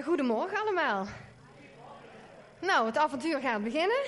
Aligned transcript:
En 0.00 0.06
goedemorgen 0.06 0.60
allemaal. 0.60 1.06
Nou, 2.60 2.86
het 2.86 2.96
avontuur 2.96 3.40
gaat 3.40 3.62
beginnen. 3.62 4.02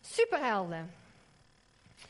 Superhelden. 0.00 0.94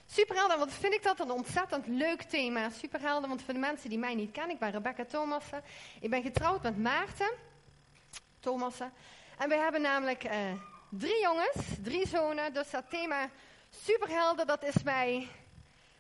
Superhelden, 0.06 0.59
wat 0.59 0.72
vind 0.72 0.95
ik 0.95 1.03
dat 1.03 1.21
een 1.21 1.30
ontzettend 1.30 1.87
leuk 1.87 2.22
thema. 2.22 2.71
Superhelden, 2.71 3.29
want 3.29 3.43
voor 3.43 3.54
de 3.54 3.61
mensen 3.61 3.88
die 3.88 3.98
mij 3.98 4.14
niet 4.14 4.33
kennen, 4.33 4.53
ik 4.53 4.59
ben 4.59 4.71
Rebecca 4.71 5.04
Thomassen. 5.04 5.63
Ik 6.01 6.11
ben 6.11 6.22
getrouwd 6.22 6.63
met 6.63 6.79
Maarten 6.79 7.31
Thomassen. 8.41 8.93
En 9.39 9.49
we 9.49 9.55
hebben 9.55 9.81
namelijk 9.81 10.25
uh, 10.25 10.33
drie 10.89 11.21
jongens, 11.21 11.57
drie 11.83 12.09
zonen. 12.09 12.55
Dus 12.55 12.71
dat 12.71 12.91
thema 12.91 13.31
superhelden, 13.71 14.47
dat 14.47 14.65
is 14.65 14.83
mij, 14.83 15.29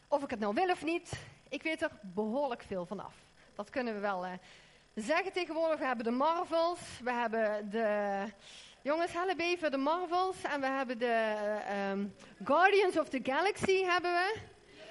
of 0.08 0.22
ik 0.22 0.30
het 0.30 0.40
nou 0.40 0.54
wil 0.54 0.70
of 0.70 0.84
niet, 0.84 1.12
ik 1.48 1.62
weet 1.62 1.82
er 1.82 1.90
behoorlijk 2.00 2.62
veel 2.62 2.86
vanaf. 2.86 3.14
Dat 3.54 3.70
kunnen 3.70 3.94
we 3.94 4.00
wel 4.00 4.26
uh, 4.26 4.32
zeggen 5.00 5.32
tegenwoordig. 5.32 5.78
We 5.78 5.84
hebben 5.84 6.04
de 6.04 6.10
Marvels, 6.10 6.80
we 7.02 7.12
hebben 7.12 7.70
de... 7.70 8.24
Jongens, 8.82 9.12
help 9.12 9.40
even 9.40 9.70
de 9.70 9.76
Marvels. 9.76 10.36
En 10.42 10.60
we 10.60 10.66
hebben 10.66 10.98
de 10.98 11.34
um, 11.90 12.14
Guardians 12.44 12.98
of 12.98 13.08
the 13.08 13.20
Galaxy 13.22 13.82
hebben 13.82 14.12
we. 14.12 14.36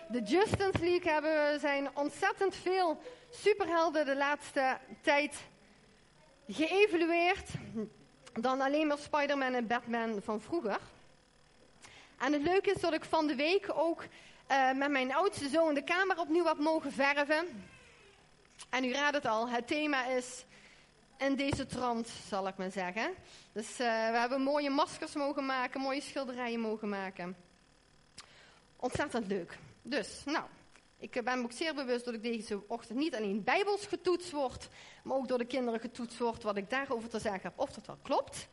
De 0.08 0.22
Justice 0.22 0.80
League 0.80 1.12
hebben 1.12 1.32
we. 1.32 1.58
Zijn 1.60 1.90
ontzettend 1.94 2.56
veel 2.56 3.02
superhelden 3.32 4.06
de 4.06 4.16
laatste 4.16 4.78
tijd 5.02 5.36
geëvalueerd. 6.48 7.50
Dan 8.34 8.62
alleen 8.62 8.88
maar 8.88 8.98
Spider-Man 8.98 9.54
en 9.54 9.68
Batman 9.68 10.22
van 10.24 10.42
vroeger. 10.42 10.80
En 12.18 12.34
het 12.34 12.42
leuke 12.42 12.72
is 12.72 12.82
dat 12.82 12.94
ik 12.94 13.04
van 13.04 13.28
de 13.28 13.36
week 13.36 13.68
ook 13.74 14.04
uh, 14.52 14.72
met 14.72 14.90
mijn 14.90 15.14
oudste 15.14 15.48
zoon 15.48 15.74
de 15.74 15.84
kamer 15.84 16.20
opnieuw 16.20 16.46
heb 16.46 16.58
mogen 16.58 16.92
verven. 16.92 17.48
En 18.70 18.84
u 18.84 18.92
raadt 18.92 19.16
het 19.16 19.26
al, 19.26 19.50
het 19.50 19.68
thema 19.68 20.06
is 20.06 20.46
in 21.18 21.36
deze 21.36 21.66
trant, 21.66 22.08
zal 22.27 22.48
ik 22.48 22.58
maar 22.58 22.72
zeggen. 22.72 23.14
Dus 23.52 23.70
uh, 23.70 23.77
we 23.88 24.18
hebben 24.18 24.41
mooie 24.41 24.70
maskers 24.70 25.14
mogen 25.14 25.46
maken, 25.46 25.82
mooie 25.82 26.02
schilderijen 26.02 26.60
mogen 26.60 26.90
maken. 26.90 27.36
Ontzettend 28.76 29.27
leuk. 29.27 29.58
Dus, 29.82 30.22
nou, 30.26 30.46
ik 30.98 31.24
ben 31.24 31.44
ook 31.44 31.52
zeer 31.52 31.74
bewust 31.74 32.05
dat 32.05 32.14
ik 32.14 32.24
deze 32.24 32.62
ochtend 32.68 32.99
niet 32.99 33.16
alleen 33.16 33.44
bijbels 33.44 33.86
getoetst 33.86 34.32
word, 34.32 34.68
maar 35.04 35.18
ook 35.18 35.27
door 35.27 35.38
de 35.38 35.46
kinderen 35.46 35.80
getoetst 35.80 36.18
word 36.18 36.44
wat 36.44 36.58
ik 36.58 36.70
daarover 36.70 37.10
te 37.10 37.20
zeggen 37.20 37.42
heb, 37.42 37.60
of 37.60 37.71
dat 37.71 37.86
wel 37.86 37.98
klopt. 38.02 38.48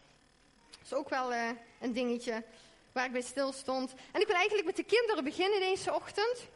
Dat 0.70 0.80
is 0.84 0.94
ook 0.94 1.08
wel 1.08 1.32
uh, 1.32 1.48
een 1.80 1.92
dingetje 1.92 2.44
waar 2.92 3.04
ik 3.04 3.12
bij 3.12 3.20
stil 3.20 3.52
stond. 3.52 3.94
En 4.12 4.20
ik 4.20 4.26
wil 4.26 4.36
eigenlijk 4.36 4.66
met 4.66 4.76
de 4.76 4.84
kinderen 4.84 5.24
beginnen 5.24 5.60
deze 5.60 5.94
ochtend. 5.94 6.48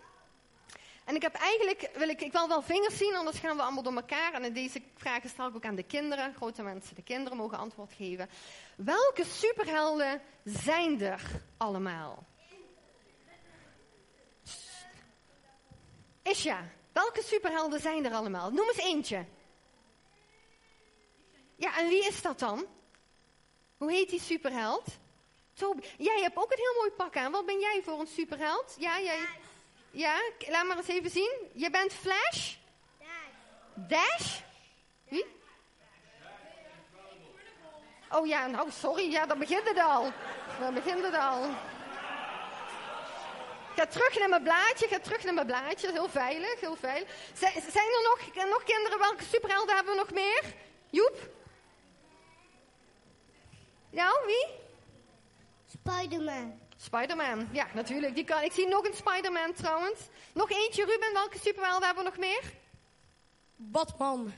En 1.08 1.14
ik 1.14 1.22
heb 1.22 1.34
eigenlijk, 1.34 1.90
wil 1.94 2.08
ik, 2.08 2.20
ik 2.20 2.32
wil 2.32 2.48
wel 2.48 2.62
vingers 2.62 2.96
zien, 2.96 3.14
anders 3.14 3.38
gaan 3.38 3.56
we 3.56 3.62
allemaal 3.62 3.82
door 3.82 3.94
elkaar. 3.94 4.32
En 4.32 4.52
deze 4.52 4.82
vragen 4.96 5.28
stel 5.28 5.48
ik 5.48 5.54
ook 5.54 5.64
aan 5.64 5.74
de 5.74 5.82
kinderen, 5.82 6.34
grote 6.34 6.62
mensen, 6.62 6.94
de 6.94 7.02
kinderen 7.02 7.38
mogen 7.38 7.58
antwoord 7.58 7.92
geven. 7.92 8.28
Welke 8.76 9.24
superhelden 9.24 10.22
zijn 10.44 11.00
er 11.00 11.22
allemaal? 11.56 12.26
Isha, 16.22 16.68
welke 16.92 17.22
superhelden 17.22 17.80
zijn 17.80 18.04
er 18.04 18.14
allemaal? 18.14 18.50
Noem 18.50 18.68
eens 18.68 18.84
eentje. 18.84 19.24
Ja, 21.56 21.78
en 21.78 21.88
wie 21.88 22.06
is 22.06 22.22
dat 22.22 22.38
dan? 22.38 22.66
Hoe 23.76 23.92
heet 23.92 24.10
die 24.10 24.20
superheld? 24.20 24.84
Toby. 25.54 25.86
Jij 25.98 26.20
hebt 26.20 26.36
ook 26.36 26.50
een 26.50 26.58
heel 26.58 26.74
mooi 26.78 26.90
pak 26.90 27.16
aan. 27.16 27.32
Wat 27.32 27.46
ben 27.46 27.58
jij 27.58 27.80
voor 27.84 28.00
een 28.00 28.06
superheld? 28.06 28.76
Ja, 28.78 29.00
jij... 29.00 29.28
Ja, 29.90 30.20
laat 30.38 30.66
maar 30.66 30.76
eens 30.76 30.88
even 30.88 31.10
zien. 31.10 31.50
Je 31.52 31.70
bent 31.70 31.92
Flash? 31.92 32.54
Dash. 32.98 33.36
Dash? 33.74 34.40
Wie? 35.08 35.26
Oh 38.10 38.26
ja, 38.26 38.46
nou 38.46 38.70
sorry, 38.70 39.10
ja, 39.10 39.26
dan 39.26 39.38
begint 39.38 39.68
het 39.68 39.78
al. 39.78 40.12
Dan 40.60 40.74
begint 40.74 41.02
het 41.04 41.14
al. 41.14 41.46
Ga 43.76 43.86
terug 43.86 44.18
naar 44.18 44.28
mijn 44.28 44.42
blaadje, 44.42 44.88
ga 44.88 44.98
terug 44.98 45.24
naar 45.24 45.34
mijn 45.34 45.46
blaadje. 45.46 45.92
Heel 45.92 46.08
veilig, 46.08 46.60
heel 46.60 46.76
veilig. 46.76 47.08
Zijn 47.34 47.86
er 47.86 48.02
nog, 48.02 48.46
nog 48.48 48.62
kinderen? 48.64 48.98
Welke 48.98 49.24
superhelden 49.24 49.74
hebben 49.74 49.92
we 49.92 49.98
nog 49.98 50.10
meer? 50.10 50.42
Joep? 50.90 51.28
Nou, 53.90 54.26
wie? 54.26 54.46
Spider-Man. 55.66 56.67
Spider-Man, 56.80 57.48
ja, 57.52 57.66
natuurlijk. 57.74 58.14
Die 58.14 58.24
kan. 58.24 58.42
Ik 58.42 58.52
zie 58.52 58.68
nog 58.68 58.84
een 58.84 58.94
Spider-Man 58.94 59.52
trouwens. 59.52 59.98
Nog 60.32 60.50
eentje, 60.50 60.84
Ruben. 60.84 61.12
Welke 61.12 61.38
superhelden 61.38 61.86
hebben 61.86 62.04
we 62.04 62.10
nog 62.10 62.18
meer? 62.18 62.42
Batman. 63.56 64.32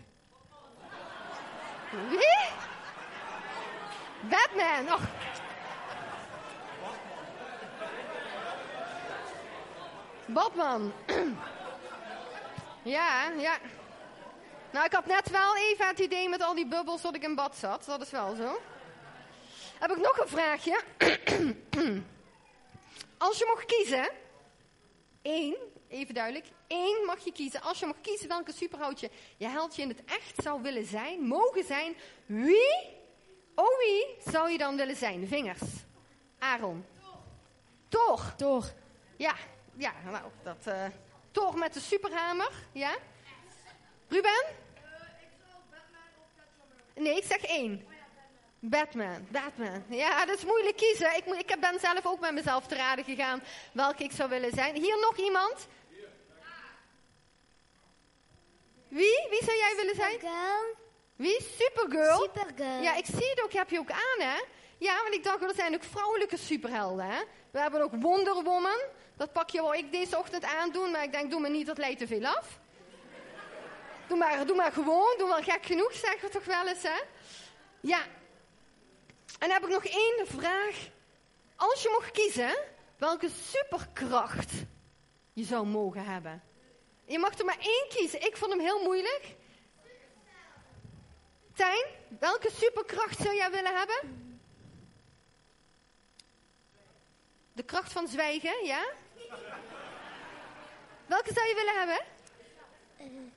Wie? 2.08 2.48
Batman. 4.20 4.92
Och. 4.92 5.00
Batman. 10.26 10.92
ja, 12.82 13.28
ja. 13.28 13.58
Nou, 14.70 14.84
ik 14.84 14.92
had 14.92 15.06
net 15.06 15.30
wel 15.30 15.56
even 15.56 15.86
het 15.86 15.98
idee 15.98 16.28
met 16.28 16.42
al 16.42 16.54
die 16.54 16.66
bubbels 16.66 17.02
dat 17.02 17.14
ik 17.14 17.22
in 17.22 17.34
bad 17.34 17.56
zat. 17.56 17.84
Dat 17.84 18.00
is 18.00 18.10
wel 18.10 18.34
zo. 18.34 18.60
Heb 19.78 19.90
ik 19.90 19.96
nog 19.96 20.18
een 20.18 20.28
vraagje? 20.28 20.80
Als 23.20 23.38
je 23.38 23.44
mocht 23.46 23.64
kiezen, 23.64 24.10
één, 25.22 25.56
even 25.88 26.14
duidelijk, 26.14 26.46
één 26.66 27.04
mag 27.04 27.24
je 27.24 27.32
kiezen. 27.32 27.62
Als 27.62 27.78
je 27.78 27.86
mag 27.86 28.00
kiezen 28.00 28.28
welke 28.28 28.52
superhoutje 28.52 29.10
je 29.36 29.48
heldje 29.48 29.82
in 29.82 29.88
het 29.88 30.04
echt 30.04 30.42
zou 30.42 30.62
willen 30.62 30.84
zijn, 30.84 31.20
mogen 31.20 31.64
zijn, 31.64 31.96
wie, 32.26 32.88
oh 33.54 33.78
wie, 33.78 34.16
zou 34.32 34.50
je 34.50 34.58
dan 34.58 34.76
willen 34.76 34.96
zijn? 34.96 35.28
Vingers. 35.28 35.60
Aaron. 36.38 36.84
Thor. 37.88 38.34
Thor. 38.36 38.64
Ja, 39.16 39.34
ja, 39.76 39.92
nou, 40.04 40.24
dat, 40.42 40.66
uh, 40.66 40.86
Thor 41.30 41.58
met 41.58 41.74
de 41.74 41.80
superhamer, 41.80 42.50
ja? 42.72 42.96
Ruben? 44.08 44.30
Uh, 44.30 44.50
ik 45.20 45.28
zou 45.48 45.60
Batman 45.70 46.02
of 46.18 46.26
Captain 46.36 47.02
Nee, 47.04 47.16
ik 47.16 47.24
zeg 47.24 47.42
één. 47.42 47.86
Batman, 48.60 49.26
Batman. 49.30 49.84
Ja, 49.88 50.24
dat 50.24 50.36
is 50.36 50.44
moeilijk 50.44 50.76
kiezen. 50.76 51.16
Ik, 51.16 51.24
ik 51.24 51.56
ben 51.60 51.80
zelf 51.80 52.06
ook 52.06 52.20
met 52.20 52.32
mezelf 52.32 52.66
te 52.66 52.74
raden 52.74 53.04
gegaan 53.04 53.42
welke 53.72 54.04
ik 54.04 54.12
zou 54.12 54.28
willen 54.28 54.54
zijn. 54.54 54.74
Hier 54.74 54.98
nog 55.00 55.16
iemand? 55.16 55.68
Wie? 58.88 59.26
Wie 59.30 59.44
zou 59.44 59.56
jij 59.56 59.72
willen 59.76 59.94
zijn? 59.94 60.10
Supergirl. 60.12 60.74
Wie? 61.16 61.40
Supergirl? 61.58 62.18
Supergirl. 62.18 62.82
Ja, 62.82 62.96
ik 62.96 63.04
zie 63.04 63.30
het 63.30 63.42
ook. 63.42 63.52
Heb 63.52 63.70
je 63.70 63.78
ook 63.78 63.90
aan, 63.90 64.26
hè? 64.26 64.42
Ja, 64.78 65.02
want 65.02 65.14
ik 65.14 65.24
dacht, 65.24 65.42
er 65.42 65.54
zijn 65.54 65.74
ook 65.74 65.84
vrouwelijke 65.84 66.36
superhelden, 66.36 67.06
hè? 67.06 67.22
We 67.50 67.58
hebben 67.58 67.82
ook 67.82 67.92
Wonder 67.94 68.42
Woman. 68.42 68.80
Dat 69.16 69.32
pak 69.32 69.50
je 69.50 69.62
wel 69.62 69.74
ik 69.74 69.92
deze 69.92 70.18
ochtend 70.18 70.44
aandoen, 70.44 70.90
maar 70.90 71.02
ik 71.02 71.12
denk, 71.12 71.30
doe 71.30 71.40
me 71.40 71.48
niet, 71.48 71.66
dat 71.66 71.78
leidt 71.78 71.98
te 71.98 72.06
veel 72.06 72.26
af. 72.26 72.58
Doe 74.06 74.18
maar, 74.18 74.46
doe 74.46 74.56
maar 74.56 74.72
gewoon, 74.72 75.14
doe 75.18 75.28
wel 75.28 75.42
gek 75.42 75.66
genoeg, 75.66 75.92
zeggen 75.92 76.20
we 76.20 76.28
toch 76.28 76.44
wel 76.44 76.66
eens, 76.66 76.82
hè? 76.82 77.00
Ja, 77.80 77.98
en 79.38 79.48
dan 79.48 79.50
heb 79.50 79.62
ik 79.62 79.68
nog 79.68 79.84
één 79.84 80.26
vraag. 80.26 80.88
Als 81.56 81.82
je 81.82 81.88
mocht 81.98 82.10
kiezen, 82.10 82.58
welke 82.96 83.28
superkracht 83.28 84.52
je 85.32 85.44
zou 85.44 85.66
mogen 85.66 86.04
hebben? 86.04 86.42
Je 87.04 87.18
mag 87.18 87.38
er 87.38 87.44
maar 87.44 87.58
één 87.58 87.86
kiezen. 87.88 88.26
Ik 88.26 88.36
vond 88.36 88.52
hem 88.52 88.60
heel 88.60 88.82
moeilijk. 88.82 89.36
Tijn, 91.54 91.84
welke 92.18 92.50
superkracht 92.50 93.20
zou 93.20 93.34
jij 93.34 93.50
willen 93.50 93.76
hebben? 93.76 94.28
De 97.52 97.62
kracht 97.62 97.92
van 97.92 98.08
zwijgen, 98.08 98.64
ja? 98.64 98.84
Welke 101.06 101.32
zou 101.32 101.46
je 101.48 101.54
willen 101.54 101.78
hebben? 101.78 102.06
Uh, 103.00 103.30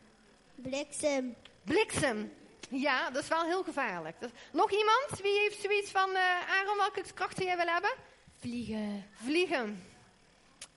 bliksem. 0.55 1.35
Bliksem. 1.63 2.33
Ja, 2.69 3.09
dat 3.09 3.23
is 3.23 3.29
wel 3.29 3.43
heel 3.43 3.63
gevaarlijk. 3.63 4.19
Dus, 4.19 4.29
nog 4.51 4.71
iemand? 4.71 5.21
Wie 5.21 5.39
heeft 5.39 5.61
zoiets 5.61 5.91
van, 5.91 6.09
uh, 6.09 6.51
Aaron, 6.51 6.77
welke 6.77 7.03
kracht 7.13 7.35
zou 7.35 7.47
jij 7.47 7.57
willen 7.57 7.73
hebben? 7.73 7.91
Vliegen. 8.39 9.09
Vliegen. 9.13 9.83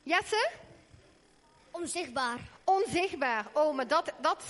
Jesse? 0.03 0.51
Onzichtbaar. 1.71 2.39
Onzichtbaar. 2.65 3.47
Oh, 3.53 3.75
maar 3.75 3.89
dat, 3.89 4.13
dat, 4.21 4.45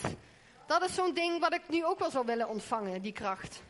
dat 0.67 0.83
is 0.83 0.95
zo'n 0.95 1.15
ding 1.15 1.41
wat 1.41 1.55
ik 1.55 1.69
nu 1.69 1.85
ook 1.85 1.99
wel 1.99 2.11
zou 2.11 2.27
willen 2.27 2.49
ontvangen, 2.49 3.03
die 3.03 3.13
kracht. 3.13 3.63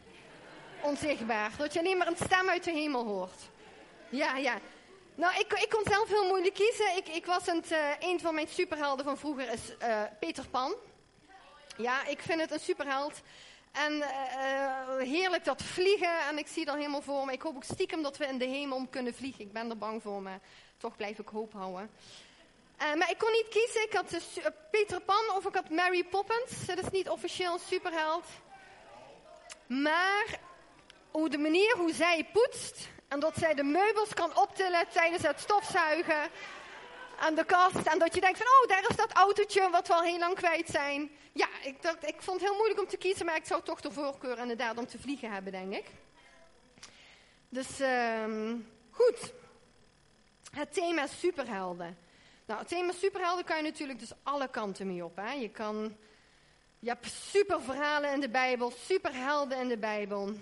Onzichtbaar. 0.83 1.51
Dat 1.59 1.73
je 1.73 1.79
alleen 1.79 1.97
maar 1.97 2.07
een 2.07 2.17
stem 2.25 2.49
uit 2.49 2.65
de 2.65 2.71
hemel 2.71 3.05
hoort. 3.05 3.41
Ja, 4.09 4.37
ja. 4.37 4.59
Nou, 5.15 5.39
ik, 5.39 5.53
ik 5.53 5.69
kon 5.69 5.85
zelf 5.85 6.09
heel 6.09 6.27
moeilijk 6.27 6.55
kiezen. 6.55 6.97
Ik, 6.97 7.09
ik 7.09 7.27
was 7.27 7.47
het, 7.47 7.73
uh, 7.73 7.79
een 7.99 8.21
van 8.21 8.35
mijn 8.35 8.49
superhelden 8.49 9.05
van 9.05 9.19
vroeger 9.19 9.53
is 9.53 9.61
uh, 9.83 10.03
Peter 10.21 10.49
Pan. 10.49 10.75
Ja, 11.77 12.07
ik 12.07 12.23
vind 12.23 12.41
het 12.41 12.51
een 12.51 12.61
superheld. 12.61 13.21
En 13.77 13.93
uh, 13.93 14.99
heerlijk 14.99 15.45
dat 15.45 15.63
vliegen. 15.63 16.19
En 16.29 16.39
ik 16.39 16.47
zie 16.47 16.65
dat 16.65 16.75
helemaal 16.75 17.03
voor 17.03 17.27
me. 17.27 17.33
Ik 17.33 17.43
hoop 17.43 17.57
ook 17.57 17.65
stiekem 17.65 18.03
dat 18.03 18.17
we 18.17 18.27
in 18.27 18.39
de 18.39 18.45
hemel 18.45 18.87
kunnen 18.91 19.15
vliegen. 19.15 19.45
Ik 19.45 19.53
ben 19.53 19.71
er 19.71 19.79
bang 19.79 20.03
voor, 20.03 20.23
maar 20.23 20.41
toch 20.79 20.97
blijf 20.97 21.19
ik 21.19 21.29
hoop 21.29 21.53
houden. 21.53 21.91
Uh, 22.83 22.95
maar 22.95 23.11
ik 23.11 23.19
kon 23.19 23.33
niet 23.33 23.49
kiezen. 23.49 23.83
Ik 23.83 23.93
had 23.93 24.21
Peter 24.71 25.01
Pan 25.01 25.37
of 25.37 25.47
ik 25.47 25.55
had 25.55 25.71
Mary 25.71 26.05
Poppins. 26.05 26.67
Dat 26.67 26.79
is 26.79 26.91
niet 26.91 27.09
officieel 27.09 27.53
een 27.53 27.59
superheld. 27.59 28.25
Maar 29.67 30.39
hoe 31.11 31.29
de 31.29 31.39
manier 31.39 31.77
hoe 31.77 31.93
zij 31.93 32.29
poetst 32.33 32.89
en 33.09 33.21
dat 33.21 33.37
zij 33.37 33.55
de 33.55 33.63
meubels 33.63 34.15
kan 34.15 34.39
optillen 34.39 34.89
tijdens 34.93 35.23
het 35.23 35.41
stofzuigen 35.41 36.31
aan 37.19 37.35
de 37.35 37.45
kast. 37.45 37.87
En 37.87 37.99
dat 37.99 38.15
je 38.15 38.21
denkt 38.21 38.39
van, 38.39 38.47
oh, 38.47 38.69
daar 38.69 38.91
is 38.91 38.97
dat 38.97 39.13
autootje 39.13 39.71
wat 39.71 39.87
we 39.87 39.95
al 39.95 40.03
heel 40.03 40.19
lang 40.19 40.35
kwijt 40.35 40.69
zijn. 40.69 41.11
Ja, 41.33 41.49
ik, 41.63 41.83
dacht, 41.83 42.09
ik 42.09 42.23
vond 42.23 42.41
het 42.41 42.49
heel 42.49 42.57
moeilijk 42.57 42.81
om 42.81 42.89
te 42.89 42.97
kiezen, 42.97 43.27
maar 43.27 43.37
ik 43.37 43.47
zou 43.47 43.63
toch 43.63 43.81
de 43.81 43.93
voorkeur 43.93 44.39
inderdaad 44.39 44.79
om 44.79 44.87
te 44.87 44.99
vliegen 44.99 45.33
hebben, 45.33 45.53
denk 45.53 45.75
ik. 45.75 45.85
Dus 47.49 47.81
ehm, 47.81 48.57
goed. 48.91 49.33
Het 50.51 50.75
thema 50.75 51.07
superhelden. 51.07 51.99
Nou, 52.47 52.59
het 52.61 52.69
thema 52.69 52.93
superhelden 52.93 53.45
kan 53.45 53.57
je 53.57 53.63
natuurlijk 53.63 53.99
dus 53.99 54.13
alle 54.23 54.49
kanten 54.49 54.87
mee 54.87 55.05
op. 55.05 55.17
Hè? 55.17 55.33
Je 55.33 55.51
kan, 55.51 55.97
je 56.79 56.89
hebt 56.89 57.07
superverhalen 57.07 58.13
in 58.13 58.21
de 58.21 58.29
Bijbel, 58.29 58.71
superhelden 58.71 59.59
in 59.59 59.69
de 59.69 59.79
Bijbel. 59.79 60.33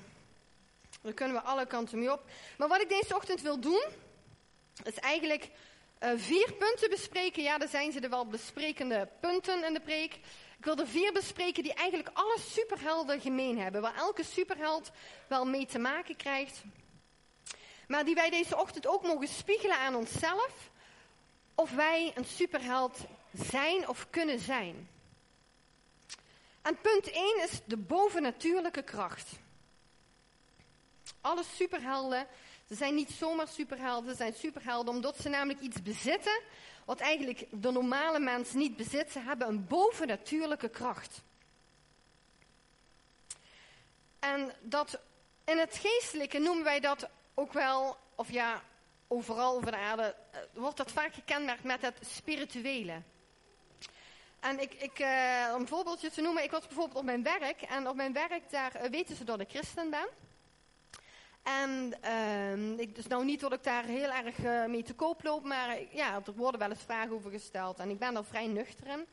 Daar 1.03 1.13
kunnen 1.13 1.37
we 1.37 1.43
alle 1.43 1.67
kanten 1.67 1.99
mee 1.99 2.13
op. 2.13 2.23
Maar 2.59 2.69
wat 2.69 2.81
ik 2.81 2.89
deze 2.89 3.15
ochtend 3.15 3.41
wil 3.41 3.61
doen, 3.61 3.83
is 4.85 4.95
eigenlijk 4.95 5.51
uh, 6.05 6.11
vier 6.17 6.53
punten 6.53 6.91
bespreken. 6.91 7.43
Ja, 7.43 7.59
daar 7.59 7.69
zijn 7.69 7.93
ze 7.93 8.01
de 8.01 8.09
wel 8.09 8.27
besprekende 8.27 9.09
punten 9.21 9.65
in 9.65 9.75
de 9.75 9.81
preek. 9.81 10.15
Ik 10.59 10.65
wil 10.65 10.77
er 10.77 10.89
vier 10.89 11.13
bespreken 11.13 11.63
die 11.63 11.75
eigenlijk 11.75 12.11
alle 12.13 12.39
superhelden 12.41 13.21
gemeen 13.21 13.59
hebben. 13.59 13.81
Waar 13.81 13.97
elke 13.97 14.25
superheld 14.25 14.91
wel 15.29 15.45
mee 15.45 15.67
te 15.67 15.79
maken 15.79 16.17
krijgt. 16.17 16.63
Maar 17.89 18.05
die 18.05 18.15
wij 18.15 18.31
deze 18.31 18.57
ochtend 18.57 18.87
ook 18.87 19.03
mogen 19.03 19.29
spiegelen 19.29 19.79
aan 19.79 19.95
onszelf. 19.95 20.71
Of 21.55 21.71
wij 21.71 22.13
een 22.15 22.25
superheld 22.25 22.99
zijn 23.33 23.89
of 23.89 24.11
kunnen 24.11 24.39
zijn. 24.39 24.89
En 26.63 26.79
punt 26.81 27.11
1 27.11 27.43
is 27.43 27.61
de 27.65 27.77
bovennatuurlijke 27.77 28.83
kracht. 28.83 29.31
Alle 31.21 31.45
superhelden, 31.57 32.27
ze 32.75 32.81
zijn 32.81 32.95
niet 32.95 33.11
zomaar 33.11 33.49
superhelden, 33.49 34.11
ze 34.11 34.17
zijn 34.17 34.35
superhelden 34.35 34.95
omdat 34.95 35.17
ze 35.21 35.29
namelijk 35.29 35.61
iets 35.61 35.83
bezitten 35.83 36.41
wat 36.85 37.01
eigenlijk 37.01 37.47
de 37.51 37.71
normale 37.71 38.19
mens 38.19 38.53
niet 38.53 38.77
bezit. 38.77 39.11
Ze 39.11 39.19
hebben 39.19 39.49
een 39.49 39.67
bovennatuurlijke 39.67 40.69
kracht. 40.69 41.23
En 44.19 44.53
dat 44.61 45.01
in 45.45 45.59
het 45.59 45.77
geestelijke 45.77 46.39
noemen 46.39 46.65
wij 46.65 46.81
dat 46.81 47.09
ook 47.35 47.53
wel, 47.53 47.97
of 48.15 48.31
ja, 48.31 48.63
overal 49.09 49.57
over 49.57 49.71
de 49.71 49.77
aarde, 49.77 50.15
uh, 50.35 50.41
wordt 50.53 50.77
dat 50.77 50.93
vaak 50.93 51.15
gekenmerkt 51.15 51.65
met 51.65 51.83
het 51.83 51.97
spirituele. 52.01 53.03
En 54.41 54.61
ik, 54.61 54.75
ik 54.75 54.99
uh, 54.99 55.53
om 55.55 55.61
een 55.61 55.69
voorbeeldje 55.69 56.11
te 56.11 56.21
noemen, 56.21 56.43
ik 56.43 56.51
was 56.51 56.67
bijvoorbeeld 56.67 56.99
op 56.99 57.05
mijn 57.05 57.23
werk. 57.23 57.63
En 57.63 57.89
op 57.89 57.97
mijn 57.97 58.13
werk, 58.13 58.51
daar 58.51 58.83
uh, 58.83 58.91
weten 58.91 59.17
ze 59.17 59.25
dat 59.25 59.41
ik 59.41 59.51
christen 59.51 59.91
ben. 59.91 60.09
En 61.45 61.95
ik, 62.77 62.95
dus 62.95 63.07
nou 63.07 63.25
niet 63.25 63.41
dat 63.41 63.53
ik 63.53 63.63
daar 63.63 63.85
heel 63.85 64.11
erg 64.11 64.39
uh, 64.39 64.65
mee 64.65 64.83
te 64.83 64.95
koop 64.95 65.23
loop, 65.23 65.45
maar 65.45 65.77
ja, 65.91 66.21
er 66.27 66.33
worden 66.35 66.61
wel 66.61 66.71
eens 66.71 66.83
vragen 66.83 67.13
over 67.13 67.31
gesteld. 67.31 67.79
En 67.79 67.91
ik 67.91 67.99
ben 67.99 68.15
daar 68.15 68.25
vrij 68.25 68.47
nuchter 68.47 68.87
in. 68.87 69.07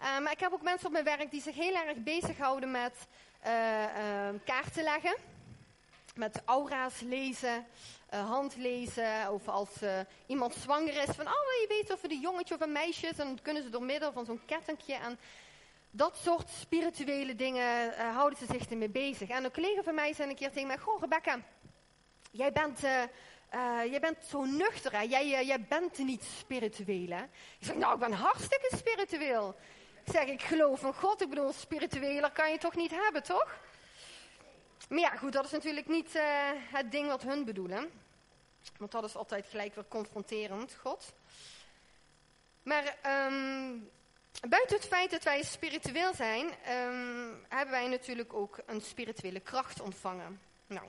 Uh, 0.00 0.18
maar 0.18 0.32
ik 0.32 0.40
heb 0.40 0.52
ook 0.52 0.62
mensen 0.62 0.86
op 0.86 0.92
mijn 0.92 1.04
werk 1.04 1.30
die 1.30 1.42
zich 1.42 1.54
heel 1.54 1.74
erg 1.74 1.96
bezighouden 1.96 2.70
met 2.70 3.06
kaarten 4.44 4.82
leggen. 4.82 5.16
Met 6.14 6.42
aura's 6.44 7.00
lezen, 7.00 7.66
handlezen. 8.10 9.32
Of 9.32 9.48
als 9.48 9.70
iemand 10.26 10.54
zwanger 10.54 10.96
is, 10.96 11.14
van 11.14 11.26
oh, 11.26 11.32
je 11.60 11.66
weten 11.68 11.94
of 11.94 12.02
het 12.02 12.10
een 12.10 12.20
jongetje 12.20 12.54
of 12.54 12.60
een 12.60 12.72
meisje 12.72 13.06
is? 13.06 13.18
En 13.18 13.26
dan 13.26 13.38
kunnen 13.42 13.62
ze 13.62 13.68
door 13.68 13.82
middel 13.82 14.12
van 14.12 14.24
zo'n 14.24 14.40
kettingje 14.46 14.94
en 14.94 15.18
dat 15.90 16.18
soort 16.22 16.48
spirituele 16.50 17.34
dingen 17.34 17.92
houden 18.12 18.38
ze 18.38 18.46
zich 18.46 18.70
ermee 18.70 18.88
bezig. 18.88 19.28
En 19.28 19.44
een 19.44 19.52
collega 19.52 19.82
van 19.82 19.94
mij 19.94 20.12
zei 20.12 20.30
een 20.30 20.36
keer 20.36 20.50
tegen 20.52 20.66
mij: 20.66 20.78
Goh, 20.78 21.00
Rebecca, 21.00 21.38
jij 22.36 22.52
bent, 22.52 22.84
uh, 22.84 23.02
jij 23.90 24.00
bent 24.00 24.24
zo 24.28 24.44
nuchter, 24.44 24.92
hè? 24.92 25.00
Jij, 25.00 25.46
jij 25.46 25.60
bent 25.60 25.98
niet 25.98 26.24
spiritueel. 26.38 27.08
Hè? 27.08 27.22
Ik 27.58 27.66
zeg: 27.66 27.76
Nou, 27.76 27.94
ik 27.94 28.00
ben 28.00 28.12
hartstikke 28.12 28.76
spiritueel. 28.76 29.56
Ik 30.04 30.12
zeg: 30.12 30.24
Ik 30.24 30.42
geloof 30.42 30.82
in 30.82 30.94
God. 30.94 31.22
Ik 31.22 31.28
bedoel, 31.28 31.52
spiritueler 31.52 32.30
kan 32.30 32.50
je 32.50 32.58
toch 32.58 32.74
niet 32.74 32.90
hebben, 32.90 33.22
toch? 33.22 33.58
Maar 34.88 34.98
ja, 34.98 35.10
goed, 35.16 35.32
dat 35.32 35.44
is 35.44 35.50
natuurlijk 35.50 35.88
niet 35.88 36.18
het 36.70 36.90
ding 36.90 37.06
wat 37.08 37.22
hun 37.22 37.44
bedoelen. 37.44 37.90
Want 38.78 38.92
dat 38.92 39.04
is 39.04 39.16
altijd 39.16 39.46
gelijk 39.46 39.74
weer 39.74 39.88
confronterend, 39.88 40.76
God. 40.82 41.12
Maar 42.62 42.96
um, 43.26 43.90
Buiten 44.40 44.76
het 44.76 44.86
feit 44.86 45.10
dat 45.10 45.22
wij 45.22 45.42
spiritueel 45.42 46.14
zijn, 46.14 46.46
um, 46.46 47.44
hebben 47.48 47.70
wij 47.70 47.88
natuurlijk 47.88 48.34
ook 48.34 48.58
een 48.66 48.80
spirituele 48.80 49.40
kracht 49.40 49.80
ontvangen. 49.80 50.40
Nou, 50.66 50.86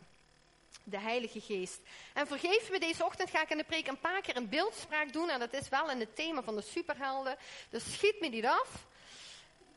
de 0.89 0.99
Heilige 0.99 1.41
Geest. 1.41 1.79
En 2.13 2.27
vergeef 2.27 2.71
me, 2.71 2.79
deze 2.79 3.05
ochtend 3.05 3.29
ga 3.29 3.41
ik 3.41 3.49
in 3.49 3.57
de 3.57 3.63
preek 3.63 3.87
een 3.87 3.99
paar 3.99 4.21
keer 4.21 4.35
een 4.35 4.49
beeldspraak 4.49 5.13
doen. 5.13 5.29
En 5.29 5.39
dat 5.39 5.53
is 5.53 5.69
wel 5.69 5.89
in 5.89 5.99
het 5.99 6.15
thema 6.15 6.43
van 6.43 6.55
de 6.55 6.61
superhelden. 6.61 7.37
Dus 7.69 7.93
schiet 7.93 8.19
me 8.19 8.27
niet 8.27 8.45
af. 8.45 8.85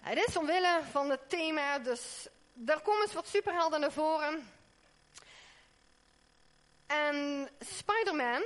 Het 0.00 0.28
is 0.28 0.36
omwille 0.36 0.80
van 0.90 1.10
het 1.10 1.28
thema, 1.28 1.78
dus 1.78 2.26
daar 2.52 2.80
komen 2.80 3.02
eens 3.02 3.12
wat 3.12 3.28
superhelden 3.28 3.80
naar 3.80 3.92
voren. 3.92 4.48
En 6.86 7.48
Spider-Man, 7.60 8.42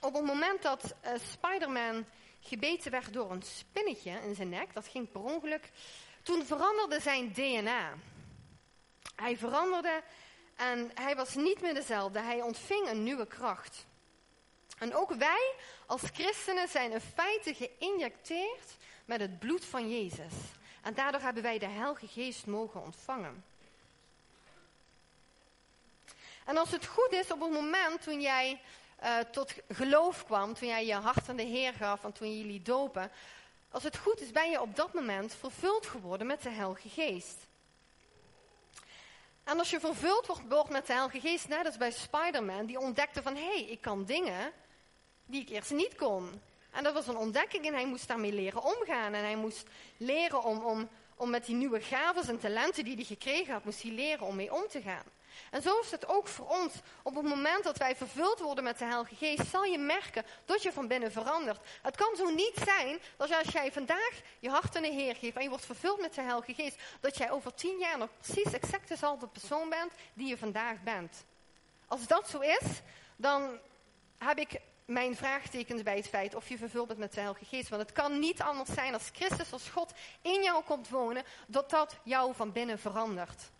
op 0.00 0.14
het 0.14 0.24
moment 0.24 0.62
dat 0.62 0.94
uh, 1.04 1.10
Spider-Man 1.32 2.04
gebeten 2.40 2.90
werd 2.90 3.12
door 3.12 3.30
een 3.30 3.42
spinnetje 3.42 4.10
in 4.10 4.34
zijn 4.34 4.48
nek, 4.48 4.74
dat 4.74 4.88
ging 4.88 5.10
per 5.10 5.20
ongeluk, 5.20 5.70
toen 6.22 6.46
veranderde 6.46 7.00
zijn 7.00 7.32
DNA. 7.32 7.94
Hij 9.16 9.36
veranderde 9.36 10.02
en 10.56 10.90
hij 10.94 11.16
was 11.16 11.34
niet 11.34 11.60
meer 11.60 11.74
dezelfde. 11.74 12.20
Hij 12.20 12.42
ontving 12.42 12.88
een 12.88 13.02
nieuwe 13.02 13.26
kracht. 13.26 13.86
En 14.78 14.94
ook 14.94 15.14
wij 15.14 15.54
als 15.86 16.02
christenen 16.12 16.68
zijn 16.68 16.92
in 16.92 17.00
feite 17.00 17.54
geïnjecteerd 17.54 18.76
met 19.04 19.20
het 19.20 19.38
bloed 19.38 19.64
van 19.64 19.90
Jezus. 19.90 20.32
En 20.82 20.94
daardoor 20.94 21.20
hebben 21.20 21.42
wij 21.42 21.58
de 21.58 21.66
Heilige 21.66 22.06
Geest 22.06 22.46
mogen 22.46 22.82
ontvangen. 22.82 23.44
En 26.44 26.56
als 26.56 26.70
het 26.70 26.86
goed 26.86 27.12
is, 27.12 27.30
op 27.30 27.40
het 27.40 27.50
moment 27.50 28.02
toen 28.02 28.20
jij 28.20 28.60
uh, 29.02 29.18
tot 29.18 29.54
geloof 29.68 30.24
kwam, 30.24 30.54
toen 30.54 30.68
jij 30.68 30.86
je 30.86 30.94
hart 30.94 31.28
aan 31.28 31.36
de 31.36 31.42
Heer 31.42 31.72
gaf 31.72 32.04
en 32.04 32.12
toen 32.12 32.38
jullie 32.38 32.62
dopen, 32.62 33.10
als 33.70 33.82
het 33.82 33.96
goed 33.96 34.20
is, 34.20 34.30
ben 34.30 34.50
je 34.50 34.60
op 34.60 34.76
dat 34.76 34.92
moment 34.92 35.34
vervuld 35.34 35.86
geworden 35.86 36.26
met 36.26 36.42
de 36.42 36.50
Heilige 36.50 36.88
Geest. 36.88 37.46
En 39.44 39.58
als 39.58 39.70
je 39.70 39.80
vervuld 39.80 40.26
wordt 40.48 40.70
met 40.70 40.86
de 40.86 40.92
Heilige 40.92 41.20
Geest, 41.20 41.48
net 41.48 41.66
als 41.66 41.76
bij 41.76 41.90
Spider-Man, 41.90 42.66
die 42.66 42.78
ontdekte 42.78 43.22
van, 43.22 43.36
hé, 43.36 43.42
hey, 43.42 43.64
ik 43.64 43.80
kan 43.80 44.04
dingen 44.04 44.52
die 45.26 45.40
ik 45.40 45.48
eerst 45.48 45.70
niet 45.70 45.94
kon. 45.94 46.40
En 46.70 46.84
dat 46.84 46.94
was 46.94 47.06
een 47.06 47.16
ontdekking 47.16 47.66
en 47.66 47.72
hij 47.72 47.86
moest 47.86 48.08
daarmee 48.08 48.32
leren 48.32 48.62
omgaan. 48.62 49.14
En 49.14 49.24
hij 49.24 49.36
moest 49.36 49.68
leren 49.96 50.42
om, 50.42 50.58
om, 50.58 50.88
om 51.22 51.30
met 51.30 51.46
die 51.46 51.54
nieuwe 51.54 51.80
gaven 51.80 52.28
en 52.28 52.38
talenten 52.38 52.84
die 52.84 52.94
hij 52.94 53.04
gekregen 53.04 53.52
had, 53.52 53.64
moest 53.64 53.82
hij 53.82 53.90
leren 53.90 54.26
om 54.26 54.36
mee 54.36 54.54
om 54.54 54.68
te 54.68 54.82
gaan. 54.82 55.04
En 55.50 55.62
zo 55.62 55.80
is 55.80 55.90
het 55.90 56.08
ook 56.08 56.28
voor 56.28 56.48
ons. 56.48 56.72
Op 57.02 57.14
het 57.14 57.24
moment 57.24 57.64
dat 57.64 57.78
wij 57.78 57.96
vervuld 57.96 58.40
worden 58.40 58.64
met 58.64 58.78
de 58.78 58.84
Heilige 58.84 59.14
Geest, 59.14 59.50
zal 59.50 59.64
je 59.64 59.78
merken 59.78 60.24
dat 60.44 60.62
je 60.62 60.72
van 60.72 60.88
binnen 60.88 61.12
verandert. 61.12 61.58
Het 61.82 61.96
kan 61.96 62.16
zo 62.16 62.30
niet 62.30 62.60
zijn 62.64 62.98
dat 63.16 63.32
als 63.32 63.48
jij 63.48 63.72
vandaag 63.72 64.20
je 64.38 64.50
hart 64.50 64.76
aan 64.76 64.82
de 64.82 64.88
Heer 64.88 65.16
geeft 65.16 65.36
en 65.36 65.42
je 65.42 65.48
wordt 65.48 65.66
vervuld 65.66 66.00
met 66.00 66.14
de 66.14 66.20
Heilige 66.20 66.54
Geest, 66.54 66.76
dat 67.00 67.16
jij 67.16 67.30
over 67.30 67.54
tien 67.54 67.78
jaar 67.78 67.98
nog 67.98 68.08
precies 68.18 68.52
exact 68.52 68.88
dezelfde 68.88 69.26
persoon 69.26 69.68
bent 69.68 69.92
die 70.14 70.28
je 70.28 70.38
vandaag 70.38 70.82
bent. 70.82 71.24
Als 71.86 72.06
dat 72.06 72.28
zo 72.28 72.38
is, 72.38 72.80
dan 73.16 73.58
heb 74.18 74.38
ik 74.38 74.60
mijn 74.84 75.16
vraagtekens 75.16 75.82
bij 75.82 75.96
het 75.96 76.08
feit 76.08 76.34
of 76.34 76.48
je 76.48 76.58
vervuld 76.58 76.86
bent 76.86 76.98
met 76.98 77.12
de 77.12 77.20
Heilige 77.20 77.44
Geest. 77.44 77.68
Want 77.68 77.82
het 77.82 77.92
kan 77.92 78.18
niet 78.18 78.40
anders 78.40 78.70
zijn 78.70 78.94
als 78.94 79.10
Christus, 79.12 79.52
als 79.52 79.68
God 79.68 79.92
in 80.22 80.42
jou 80.42 80.64
komt 80.64 80.88
wonen, 80.88 81.22
dat 81.46 81.70
dat 81.70 81.96
jou 82.02 82.34
van 82.34 82.52
binnen 82.52 82.78
verandert. 82.78 83.50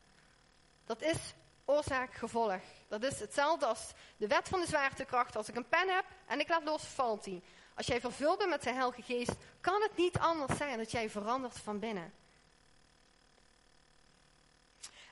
Dat 0.84 1.02
is 1.02 1.34
oorzaak, 1.64 2.14
gevolg. 2.14 2.60
Dat 2.88 3.02
is 3.02 3.20
hetzelfde 3.20 3.66
als 3.66 3.92
de 4.16 4.26
wet 4.26 4.48
van 4.48 4.60
de 4.60 4.66
zwaartekracht. 4.66 5.36
Als 5.36 5.48
ik 5.48 5.56
een 5.56 5.68
pen 5.68 5.88
heb 5.88 6.04
en 6.26 6.40
ik 6.40 6.48
laat 6.48 6.64
los, 6.64 6.82
valt 6.82 7.24
die. 7.24 7.42
Als 7.74 7.86
jij 7.86 8.00
vervuld 8.00 8.38
bent 8.38 8.50
met 8.50 8.62
de 8.62 8.72
Heilige 8.72 9.02
Geest, 9.02 9.34
kan 9.60 9.82
het 9.82 9.96
niet 9.96 10.18
anders 10.18 10.56
zijn 10.56 10.78
dat 10.78 10.90
jij 10.90 11.10
verandert 11.10 11.58
van 11.58 11.78
binnen. 11.78 12.12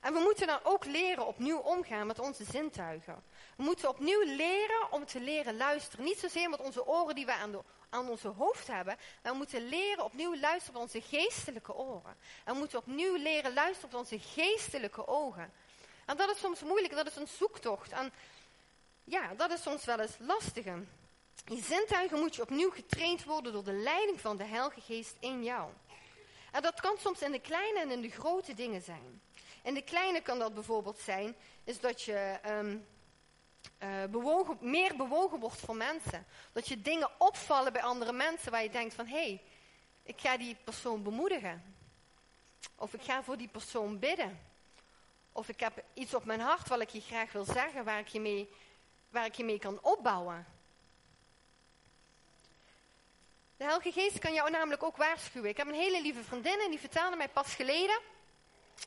En 0.00 0.12
we 0.12 0.20
moeten 0.20 0.46
dan 0.46 0.60
ook 0.62 0.84
leren 0.84 1.26
opnieuw 1.26 1.58
omgaan 1.58 2.06
met 2.06 2.18
onze 2.18 2.44
zintuigen. 2.44 3.22
We 3.56 3.62
moeten 3.62 3.88
opnieuw 3.88 4.22
leren 4.24 4.92
om 4.92 5.06
te 5.06 5.20
leren 5.20 5.56
luisteren. 5.56 6.04
Niet 6.04 6.18
zozeer 6.18 6.50
met 6.50 6.60
onze 6.60 6.86
oren 6.86 7.14
die 7.14 7.26
we 7.26 7.32
aan, 7.32 7.62
aan 7.88 8.08
onze 8.08 8.28
hoofd 8.28 8.66
hebben. 8.66 8.96
Maar 9.22 9.32
we 9.32 9.38
moeten 9.38 9.68
leren 9.68 10.04
opnieuw 10.04 10.36
luisteren 10.36 10.76
op 10.76 10.82
onze 10.82 11.00
geestelijke 11.00 11.74
oren. 11.74 12.16
En 12.44 12.52
we 12.52 12.58
moeten 12.58 12.78
opnieuw 12.78 13.16
leren 13.16 13.52
luisteren 13.52 13.94
op 13.94 13.98
onze 13.98 14.18
geestelijke 14.18 15.06
ogen. 15.06 15.52
En 16.06 16.16
dat 16.16 16.30
is 16.30 16.38
soms 16.38 16.62
moeilijk, 16.62 16.94
dat 16.94 17.06
is 17.06 17.16
een 17.16 17.28
zoektocht. 17.28 17.92
En 17.92 18.12
ja, 19.04 19.34
dat 19.34 19.50
is 19.50 19.62
soms 19.62 19.84
wel 19.84 20.00
eens 20.00 20.16
lastiger. 20.18 20.86
Je 21.44 21.62
zintuigen 21.62 22.18
moet 22.18 22.34
je 22.34 22.42
opnieuw 22.42 22.70
getraind 22.70 23.24
worden 23.24 23.52
door 23.52 23.64
de 23.64 23.72
leiding 23.72 24.20
van 24.20 24.36
de 24.36 24.44
Heilige 24.44 24.80
Geest 24.80 25.16
in 25.18 25.44
jou. 25.44 25.70
En 26.52 26.62
dat 26.62 26.80
kan 26.80 26.96
soms 26.98 27.22
in 27.22 27.32
de 27.32 27.40
kleine 27.40 27.80
en 27.80 27.90
in 27.90 28.00
de 28.00 28.10
grote 28.10 28.54
dingen 28.54 28.82
zijn. 28.82 29.20
In 29.62 29.74
de 29.74 29.82
kleine 29.82 30.20
kan 30.20 30.38
dat 30.38 30.54
bijvoorbeeld 30.54 30.98
zijn, 30.98 31.36
is 31.64 31.80
dat 31.80 32.02
je 32.02 32.38
ehm, 32.42 32.76
eh, 33.78 34.04
bewogen, 34.10 34.58
meer 34.60 34.96
bewogen 34.96 35.40
wordt 35.40 35.60
voor 35.60 35.76
mensen. 35.76 36.26
Dat 36.52 36.68
je 36.68 36.82
dingen 36.82 37.10
opvallen 37.18 37.72
bij 37.72 37.82
andere 37.82 38.12
mensen 38.12 38.50
waar 38.50 38.62
je 38.62 38.70
denkt 38.70 38.94
van, 38.94 39.06
hé, 39.06 39.22
hey, 39.22 39.42
ik 40.02 40.20
ga 40.20 40.36
die 40.36 40.56
persoon 40.64 41.02
bemoedigen. 41.02 41.74
Of 42.74 42.94
ik 42.94 43.02
ga 43.02 43.22
voor 43.22 43.36
die 43.36 43.48
persoon 43.48 43.98
bidden. 43.98 44.40
Of 45.32 45.48
ik 45.48 45.60
heb 45.60 45.84
iets 45.94 46.14
op 46.14 46.24
mijn 46.24 46.40
hart 46.40 46.68
wat 46.68 46.80
ik 46.80 46.88
je 46.88 47.00
graag 47.00 47.32
wil 47.32 47.44
zeggen, 47.44 47.84
waar 47.84 47.98
ik 47.98 48.08
je 48.08 48.20
mee, 48.20 48.48
waar 49.08 49.24
ik 49.24 49.34
je 49.34 49.44
mee 49.44 49.58
kan 49.58 49.78
opbouwen. 49.82 50.46
De 53.56 53.64
Heilige 53.64 53.92
Geest 53.92 54.18
kan 54.18 54.32
jou 54.32 54.50
namelijk 54.50 54.82
ook 54.82 54.96
waarschuwen. 54.96 55.50
Ik 55.50 55.56
heb 55.56 55.66
een 55.66 55.74
hele 55.74 56.02
lieve 56.02 56.22
vriendin 56.22 56.60
en 56.60 56.70
die 56.70 56.78
vertelde 56.78 57.16
mij 57.16 57.28
pas 57.28 57.54
geleden, 57.54 58.00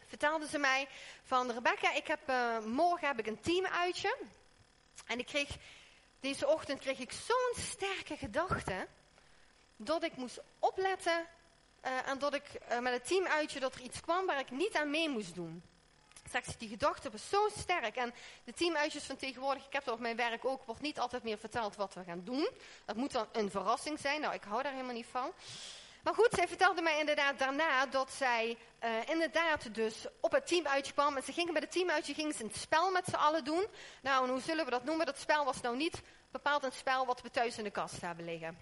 vertelde 0.07 0.47
ze 0.47 0.57
mij 0.57 0.87
van 1.23 1.51
Rebecca, 1.51 1.93
ik 1.93 2.07
heb, 2.07 2.29
uh, 2.29 2.59
morgen 2.59 3.07
heb 3.07 3.19
ik 3.19 3.27
een 3.27 3.41
teamuitje. 3.41 4.17
En 5.05 5.19
ik 5.19 5.25
kreeg, 5.25 5.49
deze 6.19 6.47
ochtend 6.47 6.79
kreeg 6.79 6.99
ik 6.99 7.11
zo'n 7.11 7.63
sterke 7.63 8.17
gedachte, 8.17 8.87
dat 9.75 10.03
ik 10.03 10.15
moest 10.15 10.41
opletten 10.59 11.27
uh, 11.85 12.07
en 12.07 12.19
dat 12.19 12.33
ik 12.33 12.43
uh, 12.71 12.79
met 12.79 12.93
het 12.93 13.07
teamuitje, 13.07 13.59
dat 13.59 13.75
er 13.75 13.81
iets 13.81 13.99
kwam 13.99 14.25
waar 14.25 14.39
ik 14.39 14.51
niet 14.51 14.75
aan 14.75 14.89
mee 14.89 15.09
moest 15.09 15.35
doen. 15.35 15.63
Straks, 16.27 16.57
die 16.57 16.69
gedachte 16.69 17.09
was 17.09 17.29
zo 17.29 17.49
sterk. 17.57 17.95
En 17.95 18.13
de 18.43 18.53
teamuitjes 18.53 19.03
van 19.03 19.15
tegenwoordig, 19.15 19.65
ik 19.65 19.73
heb 19.73 19.83
dat 19.83 19.93
op 19.93 19.99
mijn 19.99 20.15
werk 20.15 20.45
ook, 20.45 20.63
wordt 20.65 20.81
niet 20.81 20.99
altijd 20.99 21.23
meer 21.23 21.37
verteld 21.37 21.75
wat 21.75 21.93
we 21.93 22.03
gaan 22.03 22.23
doen. 22.23 22.49
Dat 22.85 22.95
moet 22.95 23.11
dan 23.11 23.27
een 23.31 23.51
verrassing 23.51 23.99
zijn. 23.99 24.21
Nou, 24.21 24.33
ik 24.33 24.43
hou 24.43 24.63
daar 24.63 24.71
helemaal 24.71 24.93
niet 24.93 25.05
van. 25.11 25.31
Maar 26.03 26.13
goed, 26.13 26.29
zij 26.31 26.47
vertelde 26.47 26.81
mij 26.81 26.99
inderdaad 26.99 27.39
daarna 27.39 27.85
dat 27.85 28.11
zij 28.11 28.57
uh, 28.83 28.89
inderdaad 29.09 29.75
dus 29.75 30.05
op 30.19 30.31
het 30.31 30.47
teamuitje 30.47 30.93
kwam. 30.93 31.17
En 31.17 31.23
ze 31.23 31.33
gingen 31.33 31.53
bij 31.53 31.61
het 31.61 31.71
teamuitje 31.71 32.13
gingen 32.13 32.33
ze 32.33 32.43
een 32.43 32.51
spel 32.53 32.91
met 32.91 33.05
z'n 33.05 33.15
allen 33.15 33.43
doen. 33.43 33.67
Nou, 34.01 34.23
en 34.23 34.29
hoe 34.29 34.41
zullen 34.41 34.65
we 34.65 34.71
dat 34.71 34.83
noemen? 34.83 35.05
Dat 35.05 35.17
spel 35.17 35.45
was 35.45 35.61
nou 35.61 35.75
niet 35.75 36.01
bepaald 36.31 36.63
een 36.63 36.71
spel 36.71 37.05
wat 37.05 37.21
we 37.21 37.29
thuis 37.29 37.57
in 37.57 37.63
de 37.63 37.69
kast 37.69 38.01
hebben 38.01 38.25
liggen. 38.25 38.57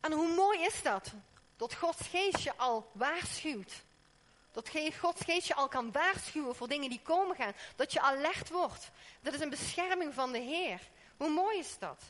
En 0.00 0.12
hoe 0.12 0.34
mooi 0.34 0.60
is 0.60 0.82
dat? 0.82 1.12
Dat 1.56 1.74
Gods 1.74 2.06
geest 2.06 2.42
je 2.42 2.56
al 2.56 2.90
waarschuwt. 2.92 3.72
Dat 4.52 4.70
Gods 5.00 5.24
geest 5.24 5.46
je 5.46 5.54
al 5.54 5.68
kan 5.68 5.92
waarschuwen 5.92 6.56
voor 6.56 6.68
dingen 6.68 6.90
die 6.90 7.00
komen 7.02 7.36
gaan. 7.36 7.52
Dat 7.76 7.92
je 7.92 8.00
alert 8.00 8.48
wordt. 8.48 8.90
Dat 9.20 9.34
is 9.34 9.40
een 9.40 9.50
bescherming 9.50 10.14
van 10.14 10.32
de 10.32 10.38
Heer. 10.38 10.80
Hoe 11.16 11.30
mooi 11.30 11.58
is 11.58 11.78
dat? 11.78 12.02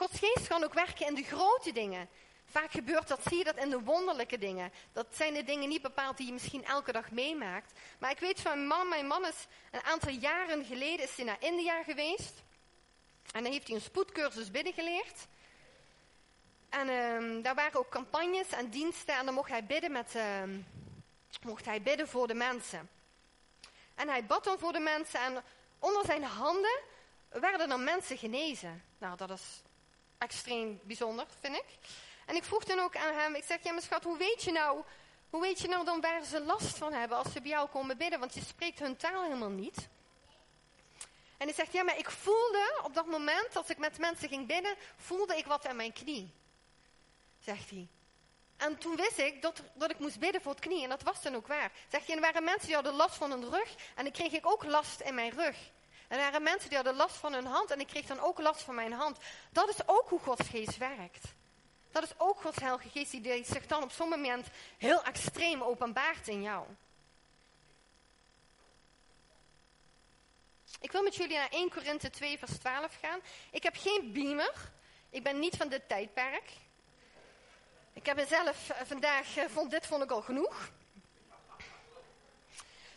Gods 0.00 0.18
geest 0.18 0.48
kan 0.48 0.64
ook 0.64 0.74
werken 0.74 1.06
in 1.06 1.14
de 1.14 1.22
grote 1.22 1.72
dingen. 1.72 2.08
Vaak 2.44 2.70
gebeurt 2.70 3.08
dat, 3.08 3.20
zie 3.28 3.38
je 3.38 3.44
dat 3.44 3.56
in 3.56 3.70
de 3.70 3.80
wonderlijke 3.80 4.38
dingen. 4.38 4.72
Dat 4.92 5.06
zijn 5.10 5.34
de 5.34 5.44
dingen 5.44 5.68
niet 5.68 5.82
bepaald 5.82 6.16
die 6.16 6.26
je 6.26 6.32
misschien 6.32 6.64
elke 6.64 6.92
dag 6.92 7.10
meemaakt. 7.10 7.72
Maar 7.98 8.10
ik 8.10 8.18
weet 8.18 8.40
van 8.40 8.52
mijn 8.52 8.66
man, 8.66 8.88
mijn 8.88 9.06
man 9.06 9.26
is 9.26 9.46
een 9.70 9.82
aantal 9.82 10.12
jaren 10.12 10.64
geleden 10.64 11.04
is 11.04 11.16
hij 11.16 11.24
naar 11.24 11.36
India 11.40 11.82
geweest. 11.82 12.42
En 13.32 13.42
dan 13.42 13.52
heeft 13.52 13.66
hij 13.66 13.76
een 13.76 13.82
spoedcursus 13.82 14.50
binnengeleerd. 14.50 15.26
En 16.68 16.88
um, 16.88 17.42
daar 17.42 17.54
waren 17.54 17.78
ook 17.78 17.90
campagnes 17.90 18.50
en 18.50 18.70
diensten 18.70 19.14
en 19.14 19.24
dan 19.24 19.34
mocht 19.34 19.50
hij 19.50 19.64
bidden 19.64 19.92
met, 19.92 20.14
um, 20.14 20.66
mocht 21.42 21.64
hij 21.64 21.82
bidden 21.82 22.08
voor 22.08 22.26
de 22.26 22.34
mensen. 22.34 22.90
En 23.94 24.08
hij 24.08 24.24
bad 24.24 24.44
dan 24.44 24.58
voor 24.58 24.72
de 24.72 24.78
mensen 24.78 25.20
en 25.20 25.42
onder 25.78 26.04
zijn 26.04 26.24
handen 26.24 26.80
werden 27.28 27.68
dan 27.68 27.84
mensen 27.84 28.18
genezen. 28.18 28.84
Nou, 28.98 29.16
dat 29.16 29.30
is 29.30 29.62
extreem 30.20 30.80
bijzonder, 30.82 31.26
vind 31.40 31.56
ik. 31.56 31.64
En 32.26 32.36
ik 32.36 32.44
vroeg 32.44 32.64
dan 32.64 32.78
ook 32.78 32.96
aan 32.96 33.14
hem, 33.14 33.34
ik 33.34 33.44
zeg, 33.44 33.62
ja 33.62 33.72
maar 33.72 33.82
schat, 33.82 34.04
hoe 34.04 34.18
weet 34.18 34.42
je 34.42 34.52
nou, 34.52 34.82
hoe 35.30 35.40
weet 35.40 35.60
je 35.60 35.68
nou 35.68 35.84
dan 35.84 36.00
waar 36.00 36.24
ze 36.24 36.40
last 36.40 36.78
van 36.78 36.92
hebben 36.92 37.18
als 37.18 37.32
ze 37.32 37.40
bij 37.40 37.50
jou 37.50 37.68
komen 37.68 37.96
bidden? 37.96 38.18
Want 38.18 38.34
je 38.34 38.40
spreekt 38.40 38.78
hun 38.78 38.96
taal 38.96 39.22
helemaal 39.22 39.48
niet. 39.48 39.88
En 41.36 41.46
hij 41.46 41.54
zegt, 41.54 41.72
ja 41.72 41.82
maar 41.82 41.98
ik 41.98 42.10
voelde 42.10 42.80
op 42.82 42.94
dat 42.94 43.06
moment, 43.06 43.56
als 43.56 43.68
ik 43.68 43.78
met 43.78 43.98
mensen 43.98 44.28
ging 44.28 44.46
bidden, 44.46 44.76
voelde 44.96 45.36
ik 45.36 45.46
wat 45.46 45.66
aan 45.66 45.76
mijn 45.76 45.92
knie. 45.92 46.30
Zegt 47.44 47.70
hij. 47.70 47.88
En 48.56 48.78
toen 48.78 48.96
wist 48.96 49.18
ik 49.18 49.42
dat, 49.42 49.62
dat 49.74 49.90
ik 49.90 49.98
moest 49.98 50.18
bidden 50.18 50.42
voor 50.42 50.52
het 50.52 50.60
knie. 50.60 50.82
En 50.82 50.88
dat 50.88 51.02
was 51.02 51.22
dan 51.22 51.34
ook 51.34 51.46
waar. 51.46 51.72
Zegt 51.88 52.06
hij, 52.06 52.14
er 52.14 52.20
waren 52.20 52.44
mensen 52.44 52.66
die 52.66 52.74
hadden 52.74 52.94
last 52.94 53.16
van 53.16 53.30
hun 53.30 53.50
rug. 53.50 53.74
En 53.94 54.04
dan 54.04 54.12
kreeg 54.12 54.32
ik 54.32 54.46
ook 54.46 54.64
last 54.64 55.00
in 55.00 55.14
mijn 55.14 55.30
rug. 55.30 55.56
Er 56.10 56.16
waren 56.18 56.42
mensen 56.42 56.68
die 56.68 56.76
hadden 56.76 56.96
last 56.96 57.16
van 57.16 57.32
hun 57.32 57.46
hand. 57.46 57.70
En 57.70 57.80
ik 57.80 57.86
kreeg 57.86 58.06
dan 58.06 58.20
ook 58.20 58.38
last 58.38 58.62
van 58.62 58.74
mijn 58.74 58.92
hand. 58.92 59.18
Dat 59.50 59.68
is 59.68 59.78
ook 59.86 60.08
hoe 60.08 60.20
Gods 60.20 60.48
geest 60.48 60.76
werkt. 60.76 61.24
Dat 61.92 62.02
is 62.02 62.12
ook 62.16 62.40
Gods 62.40 62.60
heilige 62.60 62.88
geest 62.88 63.10
die 63.10 63.44
zich 63.44 63.66
dan 63.66 63.82
op 63.82 63.90
zo'n 63.90 64.08
moment 64.08 64.46
heel 64.78 65.04
extreem 65.04 65.62
openbaart 65.62 66.28
in 66.28 66.42
jou. 66.42 66.66
Ik 70.80 70.92
wil 70.92 71.02
met 71.02 71.16
jullie 71.16 71.36
naar 71.36 71.50
1 71.50 71.70
Korinthe 71.70 72.10
2 72.10 72.38
vers 72.38 72.58
12 72.58 72.98
gaan. 73.00 73.20
Ik 73.50 73.62
heb 73.62 73.76
geen 73.76 74.12
beamer. 74.12 74.54
Ik 75.10 75.22
ben 75.22 75.38
niet 75.38 75.56
van 75.56 75.68
dit 75.68 75.88
tijdperk. 75.88 76.50
Ik 77.92 78.06
heb 78.06 78.16
mezelf 78.16 78.70
eh, 78.70 78.76
vandaag, 78.84 79.36
eh, 79.36 79.44
vond, 79.48 79.70
dit 79.70 79.86
vond 79.86 80.02
ik 80.02 80.10
al 80.10 80.22
genoeg. 80.22 80.70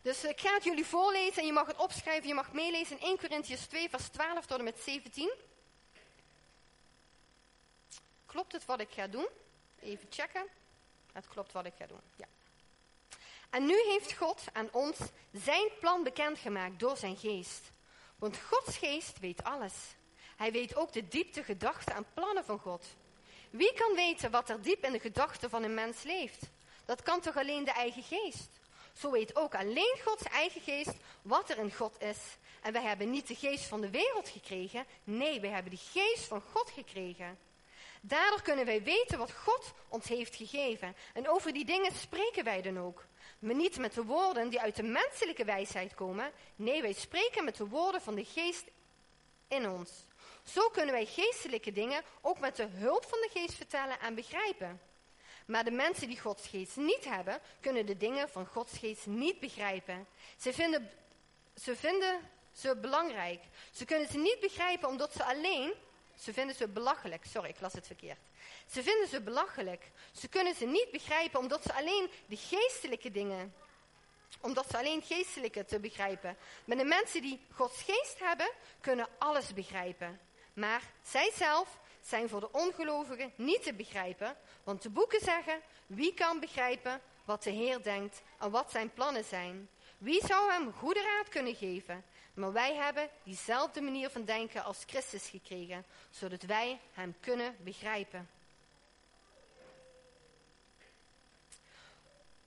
Dus 0.03 0.23
ik 0.23 0.39
ga 0.39 0.53
het 0.53 0.63
jullie 0.63 0.85
voorlezen 0.85 1.41
en 1.41 1.45
je 1.45 1.53
mag 1.53 1.67
het 1.67 1.77
opschrijven, 1.77 2.27
je 2.27 2.33
mag 2.33 2.51
meelezen 2.51 2.99
in 2.99 3.05
1 3.05 3.17
Corinthians 3.17 3.65
2 3.65 3.89
vers 3.89 4.07
12 4.07 4.45
tot 4.45 4.57
en 4.57 4.63
met 4.63 4.79
17. 4.79 5.31
Klopt 8.25 8.51
het 8.51 8.65
wat 8.65 8.79
ik 8.79 8.89
ga 8.91 9.07
doen? 9.07 9.27
Even 9.79 10.07
checken. 10.09 10.45
Het 11.11 11.27
klopt 11.27 11.51
wat 11.51 11.65
ik 11.65 11.73
ga 11.77 11.85
doen, 11.85 12.01
ja. 12.15 12.25
En 13.49 13.65
nu 13.65 13.75
heeft 13.85 14.13
God 14.13 14.43
aan 14.53 14.69
ons 14.71 14.97
zijn 15.31 15.69
plan 15.79 16.03
bekendgemaakt 16.03 16.79
door 16.79 16.97
zijn 16.97 17.17
geest. 17.17 17.71
Want 18.15 18.37
Gods 18.37 18.77
geest 18.77 19.19
weet 19.19 19.43
alles. 19.43 19.73
Hij 20.35 20.51
weet 20.51 20.75
ook 20.75 20.93
de 20.93 21.07
diepte, 21.07 21.43
gedachten 21.43 21.95
en 21.95 22.05
plannen 22.13 22.45
van 22.45 22.59
God. 22.59 22.85
Wie 23.49 23.73
kan 23.73 23.95
weten 23.95 24.31
wat 24.31 24.49
er 24.49 24.61
diep 24.61 24.83
in 24.83 24.91
de 24.91 24.99
gedachten 24.99 25.49
van 25.49 25.63
een 25.63 25.73
mens 25.73 26.03
leeft? 26.03 26.41
Dat 26.85 27.01
kan 27.01 27.21
toch 27.21 27.37
alleen 27.37 27.63
de 27.63 27.71
eigen 27.71 28.03
geest? 28.03 28.49
Zo 28.93 29.11
weet 29.11 29.35
ook 29.35 29.55
alleen 29.55 29.97
Gods 30.05 30.23
eigen 30.23 30.61
geest 30.61 30.93
wat 31.21 31.49
er 31.49 31.57
in 31.57 31.73
God 31.73 32.01
is. 32.01 32.17
En 32.61 32.73
wij 32.73 32.81
hebben 32.81 33.09
niet 33.09 33.27
de 33.27 33.35
geest 33.35 33.65
van 33.65 33.81
de 33.81 33.89
wereld 33.89 34.29
gekregen. 34.29 34.85
Nee, 35.03 35.39
wij 35.39 35.49
hebben 35.49 35.71
de 35.71 35.81
geest 35.91 36.23
van 36.23 36.41
God 36.51 36.69
gekregen. 36.69 37.37
Daardoor 38.01 38.41
kunnen 38.41 38.65
wij 38.65 38.83
weten 38.83 39.17
wat 39.17 39.31
God 39.31 39.73
ons 39.87 40.07
heeft 40.07 40.35
gegeven. 40.35 40.95
En 41.13 41.29
over 41.29 41.53
die 41.53 41.65
dingen 41.65 41.91
spreken 41.95 42.43
wij 42.43 42.61
dan 42.61 42.79
ook. 42.79 43.05
Maar 43.39 43.55
niet 43.55 43.77
met 43.77 43.93
de 43.93 44.03
woorden 44.03 44.49
die 44.49 44.61
uit 44.61 44.75
de 44.75 44.83
menselijke 44.83 45.45
wijsheid 45.45 45.95
komen. 45.95 46.31
Nee, 46.55 46.81
wij 46.81 46.93
spreken 46.93 47.43
met 47.43 47.55
de 47.57 47.67
woorden 47.67 48.01
van 48.01 48.15
de 48.15 48.25
geest 48.25 48.65
in 49.47 49.69
ons. 49.69 49.91
Zo 50.43 50.69
kunnen 50.69 50.93
wij 50.93 51.05
geestelijke 51.05 51.71
dingen 51.71 52.01
ook 52.21 52.39
met 52.39 52.55
de 52.55 52.67
hulp 52.71 53.05
van 53.05 53.19
de 53.21 53.29
geest 53.33 53.53
vertellen 53.53 53.99
en 53.99 54.15
begrijpen. 54.15 54.81
Maar 55.45 55.63
de 55.63 55.71
mensen 55.71 56.07
die 56.07 56.19
Gods 56.19 56.47
geest 56.47 56.75
niet 56.75 57.05
hebben, 57.05 57.39
kunnen 57.59 57.85
de 57.85 57.97
dingen 57.97 58.29
van 58.29 58.45
Gods 58.45 58.77
geest 58.77 59.05
niet 59.05 59.39
begrijpen. 59.39 60.07
Ze 60.37 60.53
vinden, 60.53 60.91
ze 61.55 61.75
vinden 61.75 62.19
ze 62.53 62.75
belangrijk. 62.75 63.43
Ze 63.71 63.85
kunnen 63.85 64.07
ze 64.07 64.17
niet 64.17 64.39
begrijpen 64.39 64.89
omdat 64.89 65.13
ze 65.13 65.23
alleen, 65.23 65.73
ze 66.15 66.33
vinden 66.33 66.55
ze 66.55 66.67
belachelijk. 66.67 67.25
Sorry, 67.25 67.49
ik 67.49 67.59
las 67.59 67.73
het 67.73 67.87
verkeerd. 67.87 68.19
Ze 68.67 68.83
vinden 68.83 69.07
ze 69.07 69.21
belachelijk. 69.21 69.91
Ze 70.11 70.27
kunnen 70.27 70.55
ze 70.55 70.65
niet 70.65 70.91
begrijpen 70.91 71.39
omdat 71.39 71.63
ze 71.63 71.73
alleen 71.73 72.09
de 72.25 72.37
geestelijke 72.37 73.11
dingen, 73.11 73.53
omdat 74.41 74.69
ze 74.69 74.77
alleen 74.77 75.01
geestelijke 75.01 75.65
te 75.65 75.79
begrijpen. 75.79 76.37
Maar 76.65 76.77
de 76.77 76.83
mensen 76.83 77.21
die 77.21 77.41
Gods 77.51 77.81
geest 77.81 78.19
hebben, 78.19 78.51
kunnen 78.81 79.07
alles 79.17 79.53
begrijpen. 79.53 80.19
Maar 80.53 80.81
zij 81.03 81.31
zelf 81.35 81.77
zijn 82.01 82.29
voor 82.29 82.39
de 82.39 82.51
ongelovigen 82.51 83.33
niet 83.35 83.63
te 83.63 83.73
begrijpen, 83.73 84.37
want 84.63 84.81
de 84.81 84.89
boeken 84.89 85.19
zeggen, 85.19 85.61
wie 85.85 86.13
kan 86.13 86.39
begrijpen 86.39 87.01
wat 87.25 87.43
de 87.43 87.49
Heer 87.49 87.83
denkt 87.83 88.21
en 88.39 88.51
wat 88.51 88.71
zijn 88.71 88.93
plannen 88.93 89.23
zijn? 89.23 89.69
Wie 89.97 90.25
zou 90.25 90.51
hem 90.51 90.73
goede 90.73 91.01
raad 91.01 91.29
kunnen 91.29 91.55
geven? 91.55 92.03
Maar 92.33 92.51
wij 92.51 92.75
hebben 92.75 93.09
diezelfde 93.23 93.81
manier 93.81 94.09
van 94.09 94.25
denken 94.25 94.63
als 94.63 94.83
Christus 94.85 95.29
gekregen, 95.29 95.85
zodat 96.09 96.41
wij 96.41 96.79
hem 96.93 97.15
kunnen 97.19 97.55
begrijpen. 97.59 98.29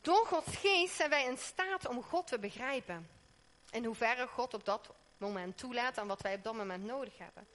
Door 0.01 0.27
Gods 0.27 0.57
geest 0.57 0.95
zijn 0.95 1.11
wij 1.11 1.25
in 1.25 1.39
staat 1.39 1.89
om 1.89 2.03
God 2.03 2.27
te 2.27 2.39
begrijpen. 2.39 3.09
In 3.71 3.85
hoeverre 3.85 4.27
God 4.27 4.55
op 4.55 4.65
dat 4.65 4.91
moment 5.19 5.59
toelaat 5.59 5.99
en 5.99 6.07
wat 6.07 6.23
wij 6.23 6.35
op 6.35 6.45
dat 6.45 6.55
moment 6.55 6.85
nodig 6.85 7.19
hebben. 7.19 7.47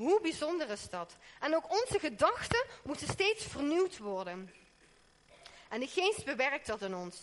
Hoe 0.00 0.20
bijzonder 0.20 0.70
is 0.70 0.88
dat? 0.88 1.16
En 1.40 1.54
ook 1.54 1.70
onze 1.70 1.98
gedachten 1.98 2.66
moeten 2.84 3.08
steeds 3.08 3.44
vernieuwd 3.44 3.98
worden. 3.98 4.54
En 5.68 5.80
de 5.80 5.86
geest 5.86 6.24
bewerkt 6.24 6.66
dat 6.66 6.82
in 6.82 6.94
ons. 6.94 7.16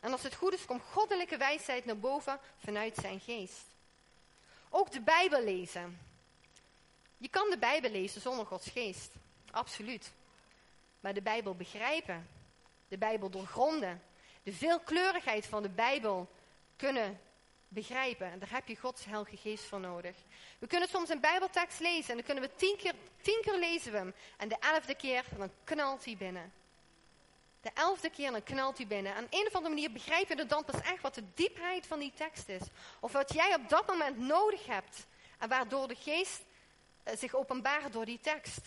En 0.00 0.12
als 0.12 0.22
het 0.22 0.34
goed 0.34 0.52
is, 0.52 0.64
komt 0.64 0.82
goddelijke 0.82 1.36
wijsheid 1.36 1.84
naar 1.84 1.98
boven 1.98 2.40
vanuit 2.64 2.96
zijn 2.96 3.20
geest. 3.20 3.64
Ook 4.70 4.92
de 4.92 5.00
Bijbel 5.00 5.44
lezen. 5.44 6.00
Je 7.16 7.28
kan 7.28 7.50
de 7.50 7.58
Bijbel 7.58 7.90
lezen 7.90 8.20
zonder 8.20 8.46
Gods 8.46 8.68
geest. 8.68 9.12
Absoluut. 9.50 10.12
maar 11.00 11.14
de 11.14 11.22
Bijbel 11.22 11.54
begrijpen. 11.54 12.28
De 12.88 12.98
Bijbel 12.98 13.30
doorgronden. 13.30 14.02
De 14.42 14.52
veelkleurigheid 14.52 15.46
van 15.46 15.62
de 15.62 15.70
Bijbel 15.70 16.28
kunnen 16.76 17.20
begrijpen. 17.68 18.30
En 18.30 18.38
daar 18.38 18.50
heb 18.52 18.68
je 18.68 18.76
Gods 18.76 19.04
Heilige 19.04 19.36
Geest 19.36 19.64
voor 19.64 19.80
nodig. 19.80 20.16
We 20.58 20.66
kunnen 20.66 20.88
soms 20.88 21.08
een 21.08 21.20
Bijbeltekst 21.20 21.80
lezen 21.80 22.10
en 22.10 22.16
dan 22.16 22.24
kunnen 22.24 22.44
we 22.44 22.56
tien 22.56 22.76
keer, 22.76 22.94
tien 23.20 23.40
keer 23.42 23.58
lezen 23.58 23.92
we 23.92 23.98
hem. 23.98 24.14
En 24.36 24.48
de 24.48 24.56
elfde 24.60 24.94
keer, 24.94 25.24
dan 25.36 25.50
knalt 25.64 26.04
hij 26.04 26.16
binnen. 26.16 26.52
De 27.60 27.70
elfde 27.74 28.10
keer, 28.10 28.30
dan 28.30 28.42
knalt 28.42 28.76
hij 28.76 28.86
binnen. 28.86 29.14
Aan 29.14 29.26
een 29.30 29.46
of 29.46 29.54
andere 29.54 29.74
manier 29.74 29.92
begrijp 29.92 30.28
je 30.28 30.46
dan 30.46 30.64
pas 30.64 30.80
echt 30.80 31.02
wat 31.02 31.14
de 31.14 31.24
diepheid 31.34 31.86
van 31.86 31.98
die 31.98 32.12
tekst 32.14 32.48
is. 32.48 32.62
Of 33.00 33.12
wat 33.12 33.32
jij 33.32 33.54
op 33.54 33.68
dat 33.68 33.86
moment 33.86 34.18
nodig 34.18 34.66
hebt. 34.66 35.06
En 35.38 35.48
waardoor 35.48 35.88
de 35.88 35.94
geest 35.94 36.44
eh, 37.02 37.16
zich 37.16 37.34
openbaart 37.34 37.92
door 37.92 38.04
die 38.04 38.20
tekst. 38.20 38.60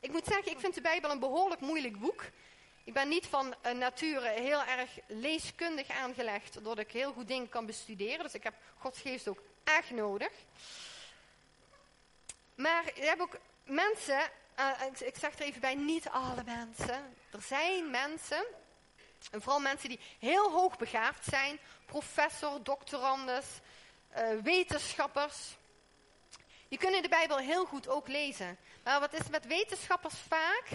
Ik 0.00 0.12
moet 0.12 0.26
zeggen, 0.26 0.52
ik 0.52 0.60
vind 0.60 0.74
de 0.74 0.80
Bijbel 0.80 1.10
een 1.10 1.18
behoorlijk 1.18 1.60
moeilijk 1.60 2.00
boek. 2.00 2.24
Ik 2.86 2.92
ben 2.92 3.08
niet 3.08 3.26
van 3.26 3.54
uh, 3.66 3.72
nature 3.72 4.28
heel 4.28 4.64
erg 4.64 4.90
leeskundig 5.06 5.88
aangelegd, 5.88 6.54
doordat 6.54 6.84
ik 6.84 6.92
heel 6.92 7.12
goed 7.12 7.28
dingen 7.28 7.48
kan 7.48 7.66
bestuderen. 7.66 8.22
Dus 8.22 8.34
ik 8.34 8.42
heb 8.42 8.54
Gods 8.78 9.00
geest 9.00 9.28
ook 9.28 9.42
echt 9.64 9.90
nodig. 9.90 10.32
Maar 12.54 12.84
je 12.94 13.04
hebt 13.04 13.20
ook 13.20 13.38
mensen, 13.64 14.30
uh, 14.58 14.70
ik, 14.98 15.16
zeg 15.16 15.38
er 15.38 15.44
even 15.44 15.60
bij, 15.60 15.74
niet 15.74 16.08
alle 16.08 16.42
mensen. 16.44 17.14
Er 17.30 17.42
zijn 17.42 17.90
mensen, 17.90 18.44
en 19.30 19.42
vooral 19.42 19.60
mensen 19.60 19.88
die 19.88 20.00
heel 20.18 20.50
hoog 20.50 20.76
begaafd 20.76 21.24
zijn, 21.24 21.58
professor, 21.86 22.62
doctorandus, 22.62 23.46
uh, 24.16 24.42
wetenschappers. 24.42 25.56
Die 26.68 26.78
kunnen 26.78 27.02
de 27.02 27.08
Bijbel 27.08 27.38
heel 27.38 27.64
goed 27.64 27.88
ook 27.88 28.08
lezen. 28.08 28.58
Maar 28.84 29.00
wat 29.00 29.12
is 29.12 29.28
met 29.28 29.46
wetenschappers 29.46 30.18
vaak? 30.28 30.68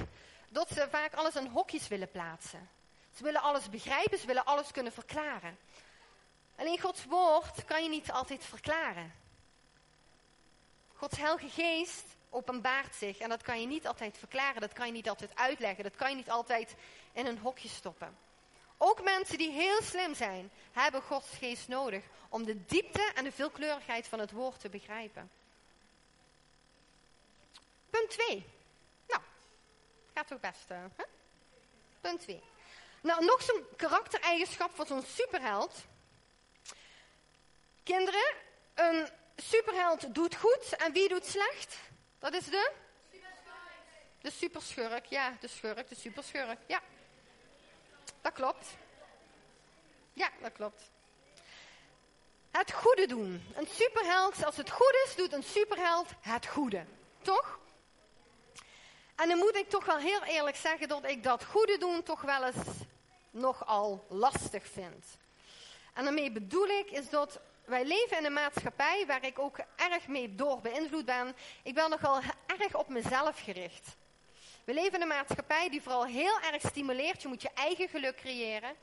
Dat 0.53 0.69
ze 0.69 0.87
vaak 0.89 1.13
alles 1.13 1.35
in 1.35 1.47
hokjes 1.47 1.87
willen 1.87 2.11
plaatsen. 2.11 2.69
Ze 3.15 3.23
willen 3.23 3.41
alles 3.41 3.69
begrijpen, 3.69 4.17
ze 4.17 4.27
willen 4.27 4.45
alles 4.45 4.71
kunnen 4.71 4.91
verklaren. 4.91 5.57
Alleen 6.55 6.79
Gods 6.79 7.05
woord 7.05 7.65
kan 7.65 7.83
je 7.83 7.89
niet 7.89 8.11
altijd 8.11 8.45
verklaren. 8.45 9.13
Gods 10.95 11.17
Heilige 11.17 11.49
Geest 11.49 12.03
openbaart 12.29 12.95
zich 12.95 13.17
en 13.17 13.29
dat 13.29 13.41
kan 13.41 13.61
je 13.61 13.67
niet 13.67 13.87
altijd 13.87 14.17
verklaren, 14.17 14.61
dat 14.61 14.73
kan 14.73 14.85
je 14.85 14.91
niet 14.91 15.09
altijd 15.09 15.35
uitleggen, 15.35 15.83
dat 15.83 15.95
kan 15.95 16.09
je 16.09 16.15
niet 16.15 16.29
altijd 16.29 16.75
in 17.13 17.25
een 17.25 17.37
hokje 17.37 17.69
stoppen. 17.69 18.17
Ook 18.77 19.03
mensen 19.03 19.37
die 19.37 19.51
heel 19.51 19.81
slim 19.81 20.15
zijn, 20.15 20.51
hebben 20.71 21.01
Gods 21.01 21.29
Geest 21.37 21.67
nodig 21.67 22.03
om 22.29 22.45
de 22.45 22.65
diepte 22.65 23.11
en 23.15 23.23
de 23.23 23.31
veelkleurigheid 23.31 24.07
van 24.07 24.19
het 24.19 24.31
woord 24.31 24.59
te 24.59 24.69
begrijpen. 24.69 25.31
Punt 27.89 28.09
2. 28.09 28.45
Gaat 30.13 30.27
toch 30.27 30.39
best. 30.39 30.67
Punt 32.01 32.21
2. 32.21 32.43
Nou, 33.01 33.25
nog 33.25 33.41
zo'n 33.41 33.65
karaktereigenschap 33.75 34.75
van 34.75 34.85
zo'n 34.85 35.03
superheld. 35.03 35.75
Kinderen, 37.83 38.33
een 38.73 39.07
superheld 39.35 40.15
doet 40.15 40.35
goed 40.35 40.75
en 40.75 40.93
wie 40.93 41.09
doet 41.09 41.25
slecht? 41.25 41.77
Dat 42.19 42.33
is 42.33 42.45
de? 42.45 42.71
De 44.21 44.31
superschurk, 44.31 45.05
ja, 45.05 45.37
de 45.39 45.47
schurk, 45.47 45.89
de 45.89 45.95
superschurk, 45.95 46.57
ja. 46.65 46.81
Dat 48.21 48.33
klopt. 48.33 48.67
Ja, 50.13 50.29
dat 50.41 50.51
klopt. 50.51 50.91
Het 52.51 52.71
goede 52.71 53.07
doen. 53.07 53.53
Een 53.55 53.67
superheld, 53.67 54.45
als 54.45 54.57
het 54.57 54.69
goed 54.69 54.95
is, 55.05 55.15
doet 55.15 55.33
een 55.33 55.43
superheld 55.43 56.09
het 56.19 56.45
goede. 56.47 56.85
Toch? 57.21 57.59
En 59.21 59.27
dan 59.27 59.37
moet 59.37 59.55
ik 59.55 59.69
toch 59.69 59.85
wel 59.85 59.97
heel 59.97 60.23
eerlijk 60.23 60.55
zeggen 60.55 60.87
dat 60.87 61.05
ik 61.05 61.23
dat 61.23 61.45
goede 61.45 61.77
doen 61.77 62.03
toch 62.03 62.21
wel 62.21 62.45
eens 62.45 62.65
nogal 63.31 64.05
lastig 64.09 64.67
vind. 64.67 65.05
En 65.93 66.03
daarmee 66.03 66.31
bedoel 66.31 66.67
ik 66.67 66.91
is 66.91 67.09
dat 67.09 67.39
wij 67.65 67.85
leven 67.85 68.17
in 68.17 68.25
een 68.25 68.33
maatschappij 68.33 69.03
waar 69.07 69.25
ik 69.25 69.39
ook 69.39 69.57
erg 69.75 70.07
mee 70.07 70.35
door 70.35 70.61
beïnvloed 70.61 71.05
ben. 71.05 71.35
Ik 71.63 71.73
ben 71.73 71.89
nogal 71.89 72.21
erg 72.45 72.75
op 72.75 72.87
mezelf 72.87 73.39
gericht. 73.43 73.95
We 74.63 74.73
leven 74.73 74.93
in 74.93 75.01
een 75.01 75.07
maatschappij 75.07 75.69
die 75.69 75.81
vooral 75.81 76.05
heel 76.05 76.39
erg 76.51 76.61
stimuleert. 76.61 77.21
Je 77.21 77.27
moet 77.27 77.41
je 77.41 77.49
eigen 77.53 77.89
geluk 77.89 78.15
creëren. 78.15 78.75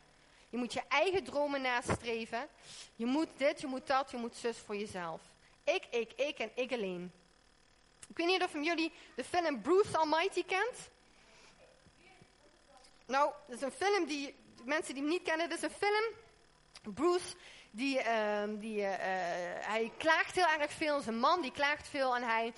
Je 0.48 0.57
moet 0.57 0.72
je 0.72 0.83
eigen 0.88 1.24
dromen 1.24 1.62
nastreven. 1.62 2.48
Je 2.96 3.07
moet 3.07 3.29
dit, 3.37 3.61
je 3.61 3.66
moet 3.66 3.87
dat, 3.87 4.11
je 4.11 4.16
moet 4.16 4.37
zus 4.37 4.59
voor 4.59 4.77
jezelf. 4.77 5.20
Ik, 5.64 5.87
ik, 5.90 6.12
ik 6.12 6.38
en 6.38 6.51
ik 6.55 6.72
alleen. 6.72 7.12
Ik 8.09 8.16
weet 8.16 8.27
niet 8.27 8.42
of 8.42 8.53
jullie 8.53 8.92
de 9.14 9.25
film 9.25 9.62
Bruce 9.62 9.99
Almighty 9.99 10.44
kent. 10.44 10.90
Nou, 13.07 13.33
dat 13.47 13.57
is 13.57 13.62
een 13.62 13.73
film 13.73 14.07
die, 14.07 14.35
mensen 14.64 14.94
die 14.94 15.03
hem 15.03 15.12
niet 15.12 15.23
kennen, 15.23 15.49
dat 15.49 15.59
is 15.59 15.64
een 15.64 15.71
film. 15.71 16.05
Bruce, 16.94 17.35
die, 17.71 17.99
uh, 17.99 18.42
die, 18.49 18.81
uh, 18.81 18.88
hij 19.61 19.92
klaagt 19.97 20.35
heel 20.35 20.61
erg 20.61 20.73
veel, 20.73 21.01
zijn 21.01 21.18
man 21.18 21.40
die 21.40 21.53
klaagt 21.53 21.88
veel 21.88 22.16
en 22.16 22.23
hij, 22.23 22.47
uh, 22.47 22.53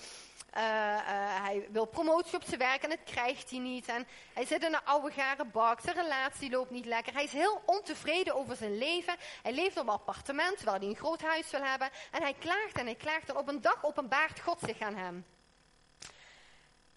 hij 1.43 1.67
wil 1.71 1.85
promotie 1.85 2.35
op 2.35 2.43
zijn 2.43 2.59
werk 2.59 2.83
en 2.83 2.89
dat 2.89 3.03
krijgt 3.03 3.49
hij 3.49 3.59
niet. 3.59 3.87
En 3.87 4.07
hij 4.33 4.45
zit 4.45 4.63
in 4.63 4.73
een 4.73 4.85
oude 4.85 5.11
garen 5.11 5.51
bak, 5.51 5.79
zijn 5.81 5.95
relatie 5.95 6.51
loopt 6.51 6.71
niet 6.71 6.85
lekker. 6.85 7.13
Hij 7.13 7.23
is 7.23 7.33
heel 7.33 7.61
ontevreden 7.65 8.35
over 8.35 8.55
zijn 8.55 8.77
leven. 8.77 9.15
Hij 9.41 9.53
leeft 9.53 9.77
op 9.77 9.87
een 9.87 9.93
appartement, 9.93 10.57
terwijl 10.57 10.79
hij 10.79 10.87
een 10.87 10.95
groot 10.95 11.21
huis 11.21 11.51
wil 11.51 11.63
hebben. 11.63 11.89
En 12.11 12.21
hij 12.21 12.33
klaagt 12.33 12.77
en 12.77 12.85
hij 12.85 12.95
klaagt 12.95 13.29
en 13.29 13.37
op 13.37 13.47
een 13.47 13.61
dag 13.61 13.85
openbaart 13.85 14.39
God 14.39 14.59
zich 14.59 14.79
aan 14.79 14.95
hem. 14.95 15.25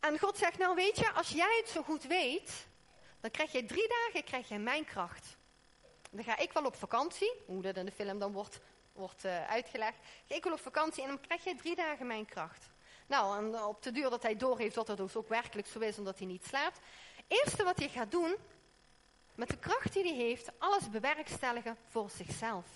En 0.05 0.19
God 0.19 0.37
zegt, 0.39 0.59
nou 0.59 0.75
weet 0.75 0.99
je, 0.99 1.13
als 1.13 1.29
jij 1.29 1.57
het 1.61 1.69
zo 1.69 1.83
goed 1.83 2.03
weet, 2.03 2.67
dan 3.21 3.31
krijg 3.31 3.53
je 3.53 3.65
drie 3.65 3.89
dagen 3.89 4.25
krijg 4.25 4.49
je 4.49 4.59
mijn 4.59 4.85
kracht. 4.85 5.37
Dan 6.11 6.25
ga 6.25 6.39
ik 6.39 6.53
wel 6.53 6.65
op 6.65 6.77
vakantie, 6.77 7.33
hoe 7.47 7.63
dat 7.63 7.77
in 7.77 7.85
de 7.85 7.93
film 7.93 8.19
dan 8.19 8.33
wordt, 8.33 8.61
wordt 8.93 9.25
uh, 9.25 9.51
uitgelegd. 9.51 9.99
Ik 10.27 10.45
wel 10.45 10.53
op 10.53 10.61
vakantie 10.61 11.03
en 11.03 11.09
dan 11.09 11.21
krijg 11.21 11.45
je 11.45 11.55
drie 11.55 11.77
dagen 11.77 12.07
mijn 12.07 12.27
kracht. 12.27 12.71
Nou, 13.07 13.39
en 13.39 13.63
op 13.63 13.83
de 13.83 13.93
duur 13.93 14.11
dat 14.11 14.23
hij 14.23 14.37
doorheeft 14.37 14.75
dat 14.75 14.89
het 14.89 14.97
dus 14.97 15.17
ook 15.17 15.29
werkelijk 15.29 15.67
zo 15.67 15.79
is, 15.79 15.99
omdat 15.99 16.19
hij 16.19 16.27
niet 16.27 16.47
slaapt. 16.47 16.79
Eerste 17.29 17.65
wat 17.65 17.79
hij 17.79 17.89
gaat 17.89 18.11
doen, 18.11 18.35
met 19.35 19.49
de 19.49 19.59
kracht 19.59 19.93
die 19.93 20.03
hij 20.03 20.25
heeft, 20.25 20.51
alles 20.59 20.91
bewerkstelligen 20.91 21.77
voor 21.89 22.11
zichzelf. 22.11 22.67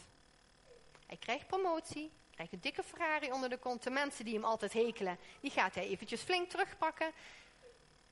Hij 1.07 1.17
krijgt 1.17 1.47
promotie, 1.47 2.11
krijgt 2.39 2.53
een 2.53 2.71
dikke 2.73 2.83
Ferrari 2.83 3.33
onder 3.33 3.49
de 3.49 3.59
kont. 3.59 3.83
De 3.83 3.91
mensen 3.91 4.25
die 4.25 4.35
hem 4.35 4.45
altijd 4.45 4.73
hekelen, 4.73 5.19
die 5.41 5.51
gaat 5.51 5.75
hij 5.75 5.89
eventjes 5.89 6.21
flink 6.21 6.51
terugpakken. 6.51 7.13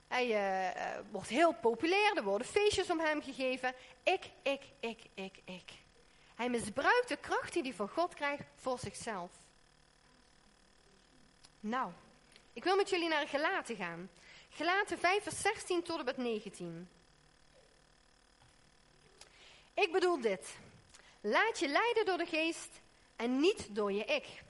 Hij 0.08 0.26
uh, 0.28 0.98
wordt 1.10 1.28
heel 1.28 1.54
populair, 1.54 2.16
er 2.16 2.22
worden 2.22 2.46
feestjes 2.46 2.90
om 2.90 3.00
hem 3.00 3.22
gegeven. 3.22 3.74
Ik, 4.02 4.30
ik, 4.42 4.62
ik, 4.80 4.98
ik, 5.14 5.38
ik. 5.44 5.72
Hij 6.34 6.48
misbruikt 6.48 7.08
de 7.08 7.16
kracht 7.16 7.52
die 7.52 7.62
hij 7.62 7.72
van 7.72 7.88
God 7.88 8.14
krijgt 8.14 8.44
voor 8.54 8.78
zichzelf. 8.78 9.30
Nou, 11.60 11.90
ik 12.52 12.64
wil 12.64 12.76
met 12.76 12.90
jullie 12.90 13.08
naar 13.08 13.28
Gelaten 13.28 13.76
gaan. 13.76 14.10
Gelaten 14.48 14.98
5 14.98 15.22
vers 15.22 15.40
16 15.40 15.82
tot 15.82 15.98
en 15.98 16.04
met 16.04 16.16
19. 16.16 16.88
Ik 19.74 19.92
bedoel 19.92 20.20
dit. 20.20 20.56
Laat 21.20 21.58
je 21.58 21.68
leiden 21.68 22.04
door 22.04 22.18
de 22.18 22.26
geest 22.26 22.84
en 23.16 23.40
niet 23.40 23.74
door 23.74 23.92
je 23.92 24.04
ik. 24.04 24.44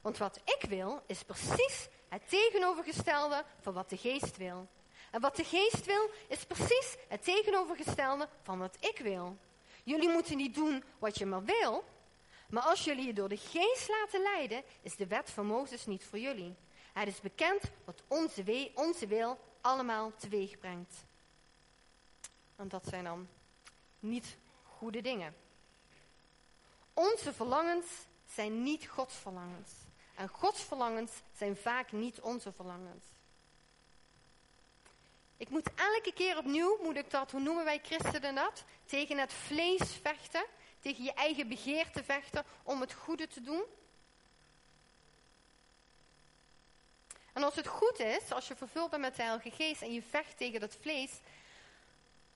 Want 0.00 0.18
wat 0.18 0.40
ik 0.44 0.68
wil 0.68 1.02
is 1.06 1.22
precies 1.22 1.88
het 2.08 2.28
tegenovergestelde 2.28 3.44
van 3.60 3.74
wat 3.74 3.90
de 3.90 3.96
geest 3.96 4.36
wil. 4.36 4.68
En 5.10 5.20
wat 5.20 5.36
de 5.36 5.44
geest 5.44 5.84
wil 5.84 6.10
is 6.28 6.44
precies 6.44 6.96
het 7.08 7.24
tegenovergestelde 7.24 8.28
van 8.42 8.58
wat 8.58 8.76
ik 8.80 8.98
wil. 8.98 9.36
Jullie 9.84 10.08
moeten 10.08 10.36
niet 10.36 10.54
doen 10.54 10.84
wat 10.98 11.18
je 11.18 11.26
maar 11.26 11.44
wil, 11.44 11.84
maar 12.48 12.62
als 12.62 12.84
jullie 12.84 13.06
je 13.06 13.12
door 13.12 13.28
de 13.28 13.36
geest 13.36 13.88
laten 13.88 14.22
leiden, 14.22 14.62
is 14.82 14.96
de 14.96 15.06
wet 15.06 15.30
van 15.30 15.46
Mozes 15.46 15.86
niet 15.86 16.04
voor 16.04 16.18
jullie. 16.18 16.54
Het 16.92 17.08
is 17.08 17.20
bekend 17.20 17.62
wat 17.84 18.02
onze, 18.08 18.70
onze 18.74 19.06
wil 19.06 19.38
allemaal 19.60 20.12
teweeg 20.16 20.58
brengt. 20.58 21.04
En 22.56 22.68
dat 22.68 22.86
zijn 22.86 23.04
dan 23.04 23.28
niet 23.98 24.36
goede 24.62 25.00
dingen. 25.00 25.34
Onze 26.94 27.32
verlangens 27.32 27.86
zijn 28.34 28.62
niet 28.62 28.88
Gods 28.88 29.14
verlangens. 29.14 29.70
En 30.14 30.28
Gods 30.28 30.62
verlangens 30.62 31.12
zijn 31.36 31.56
vaak 31.56 31.92
niet 31.92 32.20
onze 32.20 32.52
verlangens. 32.52 33.04
Ik 35.36 35.48
moet 35.48 35.74
elke 35.74 36.12
keer 36.14 36.38
opnieuw, 36.38 36.78
moet 36.82 36.96
ik 36.96 37.10
dat, 37.10 37.30
hoe 37.30 37.40
noemen 37.40 37.64
wij 37.64 37.80
christenen 37.82 38.34
dat? 38.34 38.64
Tegen 38.84 39.18
het 39.18 39.32
vlees 39.32 39.94
vechten, 40.02 40.44
tegen 40.80 41.04
je 41.04 41.12
eigen 41.12 41.48
begeerte 41.48 42.04
vechten 42.04 42.44
om 42.62 42.80
het 42.80 42.92
goede 42.92 43.26
te 43.28 43.40
doen. 43.40 43.62
En 47.32 47.42
als 47.42 47.56
het 47.56 47.66
goed 47.66 47.98
is, 47.98 48.32
als 48.32 48.48
je 48.48 48.56
vervuld 48.56 48.90
bent 48.90 49.02
met 49.02 49.16
de 49.16 49.22
Heilige 49.22 49.50
Geest 49.50 49.82
en 49.82 49.92
je 49.92 50.02
vecht 50.02 50.36
tegen 50.36 50.60
dat 50.60 50.76
vlees, 50.80 51.10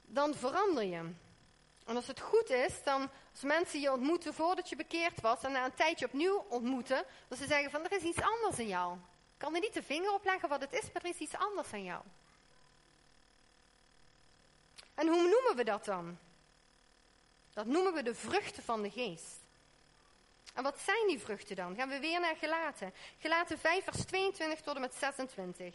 dan 0.02 0.34
verander 0.34 0.84
je. 0.84 1.10
En 1.86 1.96
als 1.96 2.06
het 2.06 2.20
goed 2.20 2.50
is, 2.50 2.82
dan 2.82 3.10
als 3.32 3.42
mensen 3.42 3.80
je 3.80 3.92
ontmoeten 3.92 4.34
voordat 4.34 4.68
je 4.68 4.76
bekeerd 4.76 5.20
was 5.20 5.42
en 5.42 5.52
na 5.52 5.64
een 5.64 5.74
tijdje 5.74 6.06
opnieuw 6.06 6.46
ontmoeten, 6.48 7.04
dat 7.28 7.38
ze 7.38 7.46
zeggen 7.46 7.70
van 7.70 7.84
er 7.84 7.92
is 7.92 8.02
iets 8.02 8.20
anders 8.20 8.58
in 8.58 8.68
jou. 8.68 8.94
Ik 9.32 9.38
kan 9.42 9.54
er 9.54 9.60
niet 9.60 9.74
de 9.74 9.82
vinger 9.82 10.12
op 10.12 10.24
leggen 10.24 10.48
wat 10.48 10.60
het 10.60 10.72
is, 10.72 10.92
maar 10.92 11.02
er 11.02 11.08
is 11.08 11.18
iets 11.18 11.36
anders 11.36 11.72
in 11.72 11.84
jou. 11.84 12.02
En 14.94 15.08
hoe 15.08 15.28
noemen 15.28 15.56
we 15.56 15.64
dat 15.64 15.84
dan? 15.84 16.18
Dat 17.52 17.66
noemen 17.66 17.92
we 17.92 18.02
de 18.02 18.14
vruchten 18.14 18.62
van 18.62 18.82
de 18.82 18.90
geest. 18.90 19.44
En 20.54 20.62
wat 20.62 20.78
zijn 20.78 21.06
die 21.06 21.18
vruchten 21.18 21.56
dan? 21.56 21.74
Gaan 21.74 21.88
we 21.88 22.00
weer 22.00 22.20
naar 22.20 22.36
Gelaten. 22.36 22.94
Gelaten 23.18 23.58
5, 23.58 23.84
vers 23.84 24.04
22 24.04 24.60
tot 24.60 24.74
en 24.74 24.80
met 24.80 24.94
26. 24.94 25.74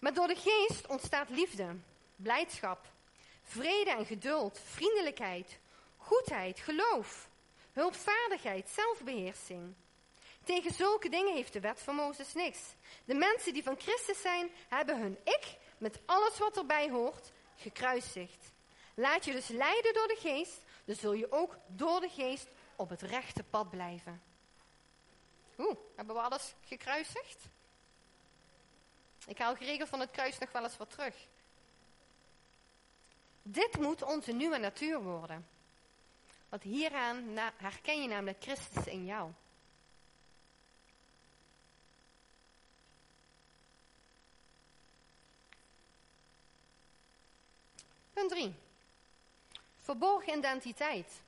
Maar 0.00 0.14
door 0.14 0.26
de 0.26 0.36
geest 0.36 0.86
ontstaat 0.86 1.28
liefde, 1.28 1.76
blijdschap, 2.16 2.86
vrede 3.48 3.90
en 3.90 4.06
geduld, 4.06 4.60
vriendelijkheid, 4.64 5.58
goedheid, 5.96 6.58
geloof, 6.60 7.28
hulpvaardigheid, 7.72 8.68
zelfbeheersing. 8.68 9.74
Tegen 10.44 10.74
zulke 10.74 11.08
dingen 11.08 11.34
heeft 11.34 11.52
de 11.52 11.60
wet 11.60 11.80
van 11.80 11.94
Mozes 11.94 12.34
niks. 12.34 12.58
De 13.04 13.14
mensen 13.14 13.52
die 13.52 13.62
van 13.62 13.80
Christus 13.80 14.20
zijn, 14.20 14.50
hebben 14.68 15.00
hun 15.00 15.18
ik, 15.24 15.56
met 15.78 15.98
alles 16.06 16.38
wat 16.38 16.56
erbij 16.56 16.90
hoort, 16.90 17.32
gekruisigd. 17.56 18.52
Laat 18.94 19.24
je 19.24 19.32
dus 19.32 19.48
leiden 19.48 19.94
door 19.94 20.08
de 20.08 20.18
geest, 20.18 20.62
dan 20.84 20.94
zul 20.96 21.12
je 21.12 21.32
ook 21.32 21.56
door 21.66 22.00
de 22.00 22.08
geest 22.08 22.48
op 22.76 22.88
het 22.88 23.02
rechte 23.02 23.42
pad 23.42 23.70
blijven. 23.70 24.22
Oeh, 25.58 25.76
hebben 25.96 26.14
we 26.14 26.20
alles 26.20 26.54
gekruisigd? 26.64 27.48
Ik 29.26 29.38
haal 29.38 29.56
geregeld 29.56 29.88
van 29.88 30.00
het 30.00 30.10
kruis 30.10 30.38
nog 30.38 30.52
wel 30.52 30.62
eens 30.62 30.76
wat 30.76 30.90
terug. 30.90 31.14
Dit 33.50 33.78
moet 33.78 34.02
onze 34.02 34.32
nieuwe 34.32 34.58
natuur 34.58 35.02
worden. 35.02 35.48
Want 36.48 36.62
hieraan 36.62 37.38
herken 37.56 38.02
je 38.02 38.08
namelijk 38.08 38.42
Christus 38.42 38.86
in 38.86 39.04
jou. 39.04 39.30
Punt 48.12 48.30
3. 48.30 48.54
Verborgen 49.78 50.38
identiteit. 50.38 51.20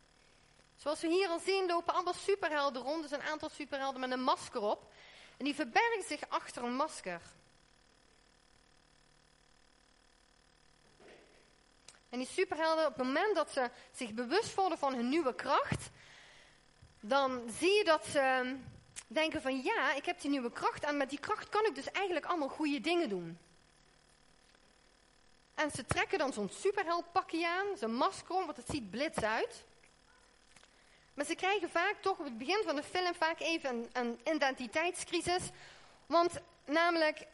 Zoals 0.76 1.00
we 1.00 1.08
hier 1.08 1.28
al 1.28 1.38
zien 1.38 1.66
lopen 1.66 1.94
allemaal 1.94 2.14
superhelden 2.14 2.82
rond. 2.82 3.02
Dus 3.02 3.10
een 3.10 3.22
aantal 3.22 3.48
superhelden 3.48 4.00
met 4.00 4.10
een 4.10 4.22
masker 4.22 4.60
op. 4.60 4.92
En 5.36 5.44
die 5.44 5.54
verbergen 5.54 6.02
zich 6.02 6.28
achter 6.28 6.64
een 6.64 6.76
masker. 6.76 7.20
En 12.10 12.18
die 12.18 12.28
superhelden, 12.28 12.86
op 12.86 12.96
het 12.96 13.06
moment 13.06 13.34
dat 13.34 13.50
ze 13.50 13.70
zich 13.92 14.12
bewust 14.12 14.54
worden 14.54 14.78
van 14.78 14.94
hun 14.94 15.08
nieuwe 15.08 15.34
kracht, 15.34 15.90
dan 17.00 17.42
zie 17.58 17.72
je 17.72 17.84
dat 17.84 18.06
ze 18.06 18.56
denken 19.06 19.42
van 19.42 19.62
ja, 19.62 19.92
ik 19.92 20.04
heb 20.04 20.20
die 20.20 20.30
nieuwe 20.30 20.52
kracht 20.52 20.84
en 20.84 20.96
met 20.96 21.10
die 21.10 21.20
kracht 21.20 21.48
kan 21.48 21.66
ik 21.66 21.74
dus 21.74 21.90
eigenlijk 21.90 22.26
allemaal 22.26 22.48
goede 22.48 22.80
dingen 22.80 23.08
doen. 23.08 23.38
En 25.54 25.70
ze 25.70 25.86
trekken 25.86 26.18
dan 26.18 26.32
zo'n 26.32 26.48
superheldpakje 26.48 27.48
aan, 27.48 27.76
zo'n 27.78 27.94
masker 27.94 28.34
om, 28.34 28.44
want 28.44 28.56
het 28.56 28.70
ziet 28.70 28.90
blits 28.90 29.22
uit. 29.22 29.64
Maar 31.14 31.24
ze 31.24 31.34
krijgen 31.34 31.70
vaak 31.70 31.96
toch 32.00 32.18
op 32.18 32.24
het 32.24 32.38
begin 32.38 32.62
van 32.64 32.76
de 32.76 32.82
film 32.82 33.14
vaak 33.14 33.40
even 33.40 33.70
een, 33.70 33.88
een 33.92 34.18
identiteitscrisis. 34.34 35.42
Want 36.06 36.32
namelijk, 36.64 37.26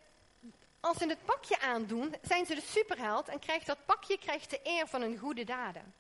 als 0.87 0.99
ze 0.99 1.09
het 1.09 1.25
pakje 1.25 1.61
aandoen, 1.61 2.15
zijn 2.23 2.47
ze 2.47 2.55
de 2.55 2.61
superheld 2.61 3.29
en 3.29 3.39
krijgt 3.39 3.67
dat 3.67 3.87
pakje 3.87 4.19
krijgt 4.19 4.51
de 4.51 4.61
eer 4.63 4.87
van 4.87 5.01
hun 5.01 5.19
goede 5.19 5.45
daden. 5.45 5.95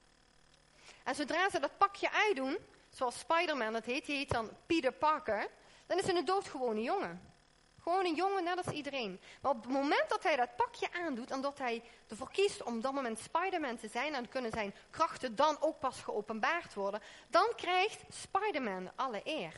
En 1.04 1.14
zodra 1.14 1.50
ze 1.50 1.60
dat 1.60 1.78
pakje 1.78 2.10
uitdoen, 2.12 2.56
zoals 2.90 3.18
Spider-Man 3.18 3.72
dat 3.72 3.84
heet, 3.84 4.06
die 4.06 4.16
heet 4.16 4.30
dan 4.30 4.50
Peter 4.66 4.92
Parker, 4.92 5.48
dan 5.86 5.98
is 5.98 6.04
ze 6.04 6.14
een 6.14 6.24
doodgewone 6.24 6.82
jongen. 6.82 7.34
Gewoon 7.82 8.04
een 8.04 8.14
jongen, 8.14 8.44
net 8.44 8.56
als 8.56 8.74
iedereen. 8.74 9.20
Maar 9.40 9.52
op 9.52 9.62
het 9.62 9.72
moment 9.72 10.08
dat 10.08 10.22
hij 10.22 10.36
dat 10.36 10.56
pakje 10.56 10.92
aandoet 10.92 11.30
en 11.30 11.40
dat 11.40 11.58
hij 11.58 11.82
ervoor 12.08 12.30
kiest 12.30 12.62
om 12.62 12.80
dat 12.80 12.92
moment 12.92 13.18
Spider-Man 13.18 13.76
te 13.76 13.88
zijn, 13.88 14.14
en 14.14 14.28
kunnen 14.28 14.50
zijn 14.50 14.74
krachten 14.90 15.36
dan 15.36 15.56
ook 15.60 15.78
pas 15.78 16.00
geopenbaard 16.00 16.74
worden, 16.74 17.02
dan 17.28 17.52
krijgt 17.56 18.02
Spider-Man 18.08 18.90
alle 18.94 19.20
eer. 19.24 19.54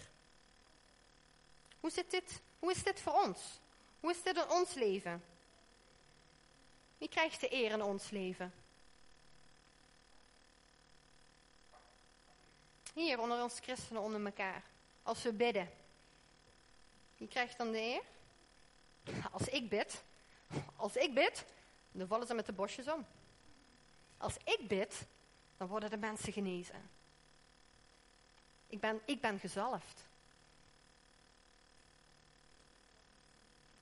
Hoe, 1.80 1.90
zit 1.90 2.10
dit, 2.10 2.40
hoe 2.58 2.70
is 2.70 2.82
dit 2.82 3.00
voor 3.00 3.12
ons? 3.12 3.60
Hoe 4.00 4.10
is 4.10 4.22
dit 4.22 4.36
in 4.36 4.48
ons 4.50 4.74
leven? 4.74 5.24
Wie 6.98 7.08
krijgt 7.08 7.40
de 7.40 7.52
eer 7.52 7.70
in 7.70 7.82
ons 7.82 8.10
leven? 8.10 8.52
Hier 12.94 13.20
onder 13.20 13.42
ons 13.42 13.60
christenen 13.60 14.02
onder 14.02 14.24
elkaar. 14.24 14.62
Als 15.02 15.22
we 15.22 15.32
bidden. 15.32 15.70
Wie 17.16 17.28
krijgt 17.28 17.58
dan 17.58 17.72
de 17.72 17.78
eer? 17.78 18.02
Als 19.32 19.48
ik 19.48 19.68
bid, 19.68 20.02
als 20.76 20.96
ik 20.96 21.14
bid, 21.14 21.44
dan 21.92 22.06
vallen 22.06 22.26
ze 22.26 22.34
met 22.34 22.46
de 22.46 22.52
bosjes 22.52 22.88
om. 22.88 23.06
Als 24.16 24.36
ik 24.36 24.68
bid, 24.68 25.06
dan 25.56 25.68
worden 25.68 25.90
de 25.90 25.96
mensen 25.96 26.32
genezen. 26.32 26.90
Ik 28.66 28.80
ben, 28.80 29.00
ik 29.04 29.20
ben 29.20 29.38
gezalfd. 29.38 30.07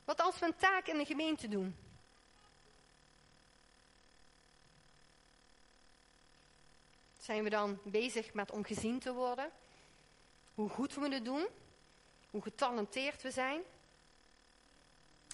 Wat 0.07 0.21
als 0.21 0.39
we 0.39 0.47
een 0.47 0.57
taak 0.57 0.87
in 0.87 0.99
de 0.99 1.05
gemeente 1.05 1.49
doen? 1.49 1.77
Zijn 7.19 7.43
we 7.43 7.51
dan 7.51 7.79
bezig 7.83 8.35
met 8.35 8.51
om 8.51 8.65
gezien 8.65 8.99
te 8.99 9.13
worden? 9.13 9.51
Hoe 10.55 10.69
goed 10.69 10.95
we 10.95 11.09
het 11.09 11.25
doen? 11.25 11.47
Hoe 12.31 12.43
getalenteerd 12.43 13.23
we 13.23 13.31
zijn? 13.31 13.61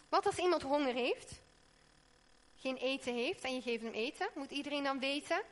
Wat 0.08 0.26
als 0.26 0.36
iemand 0.36 0.62
honger 0.62 0.94
heeft? 0.94 1.40
Geen 2.56 2.76
eten 2.76 3.14
heeft 3.14 3.44
en 3.44 3.54
je 3.54 3.62
geeft 3.62 3.82
hem 3.82 3.92
eten? 3.92 4.28
Moet 4.34 4.50
iedereen 4.50 4.84
dan 4.84 4.98
weten 4.98 5.42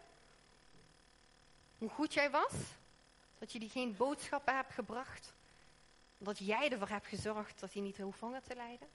hoe 1.80 1.88
goed 1.88 2.14
jij 2.14 2.30
was? 2.30 2.52
Dat 3.38 3.52
je 3.52 3.58
die 3.58 3.68
geen 3.68 3.96
boodschappen 3.96 4.54
hebt 4.54 4.72
gebracht? 4.72 5.32
Dat 6.18 6.38
jij 6.38 6.70
ervoor 6.70 6.88
hebt 6.88 7.06
gezorgd 7.06 7.60
dat 7.60 7.72
hij 7.72 7.82
niet 7.82 7.98
hoeft 7.98 8.20
honger 8.20 8.42
te 8.42 8.54
lijden? 8.54 8.88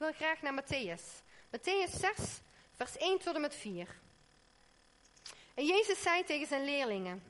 Wil 0.00 0.12
graag 0.12 0.42
naar 0.42 0.54
Matthäus. 0.54 1.02
Matthäus 1.50 1.90
6, 1.90 2.40
vers 2.76 2.96
1 2.96 3.18
tot 3.18 3.34
en 3.34 3.40
met 3.40 3.54
4. 3.54 3.86
En 5.54 5.66
Jezus 5.66 6.02
zei 6.02 6.24
tegen 6.24 6.46
zijn 6.46 6.64
leerlingen: 6.64 7.22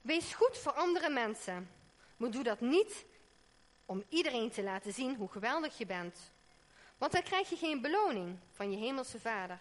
Wees 0.00 0.34
goed 0.34 0.58
voor 0.58 0.72
andere 0.72 1.08
mensen, 1.08 1.70
maar 2.16 2.30
doe 2.30 2.42
dat 2.42 2.60
niet 2.60 3.04
om 3.86 4.04
iedereen 4.08 4.50
te 4.50 4.62
laten 4.62 4.92
zien 4.92 5.16
hoe 5.16 5.28
geweldig 5.28 5.78
je 5.78 5.86
bent. 5.86 6.18
Want 6.98 7.12
dan 7.12 7.22
krijg 7.22 7.48
je 7.48 7.56
geen 7.56 7.80
beloning 7.80 8.38
van 8.52 8.70
je 8.70 8.76
hemelse 8.76 9.20
vader. 9.20 9.58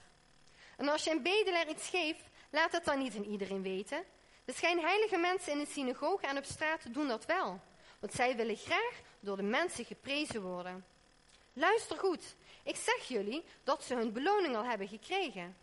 En 0.78 0.90
als 0.90 1.04
je 1.04 1.12
een 1.12 1.24
bedelaar 1.24 1.70
iets 1.70 1.90
geeft, 1.90 2.24
laat 2.50 2.72
het 2.72 2.86
dan 2.86 3.00
niet 3.00 3.16
aan 3.16 3.24
iedereen 3.24 3.62
weten. 3.62 4.04
De 4.46 4.54
schijnheilige 4.54 5.18
mensen 5.18 5.52
in 5.52 5.60
de 5.60 5.72
synagoge 5.72 6.28
en 6.28 6.38
op 6.38 6.46
straat 6.46 6.94
doen 6.94 7.08
dat 7.08 7.26
wel. 7.26 7.60
Want 8.00 8.14
zij 8.14 8.36
willen 8.36 8.58
graag 8.58 9.02
door 9.20 9.36
de 9.36 9.44
mensen 9.44 9.86
geprezen 9.86 10.42
worden. 10.42 10.93
Luister 11.54 11.98
goed, 11.98 12.36
ik 12.64 12.76
zeg 12.76 13.08
jullie 13.08 13.44
dat 13.64 13.84
ze 13.84 13.96
hun 13.96 14.14
beloning 14.14 14.56
al 14.56 14.64
hebben 14.64 14.88
gekregen. 14.88 15.58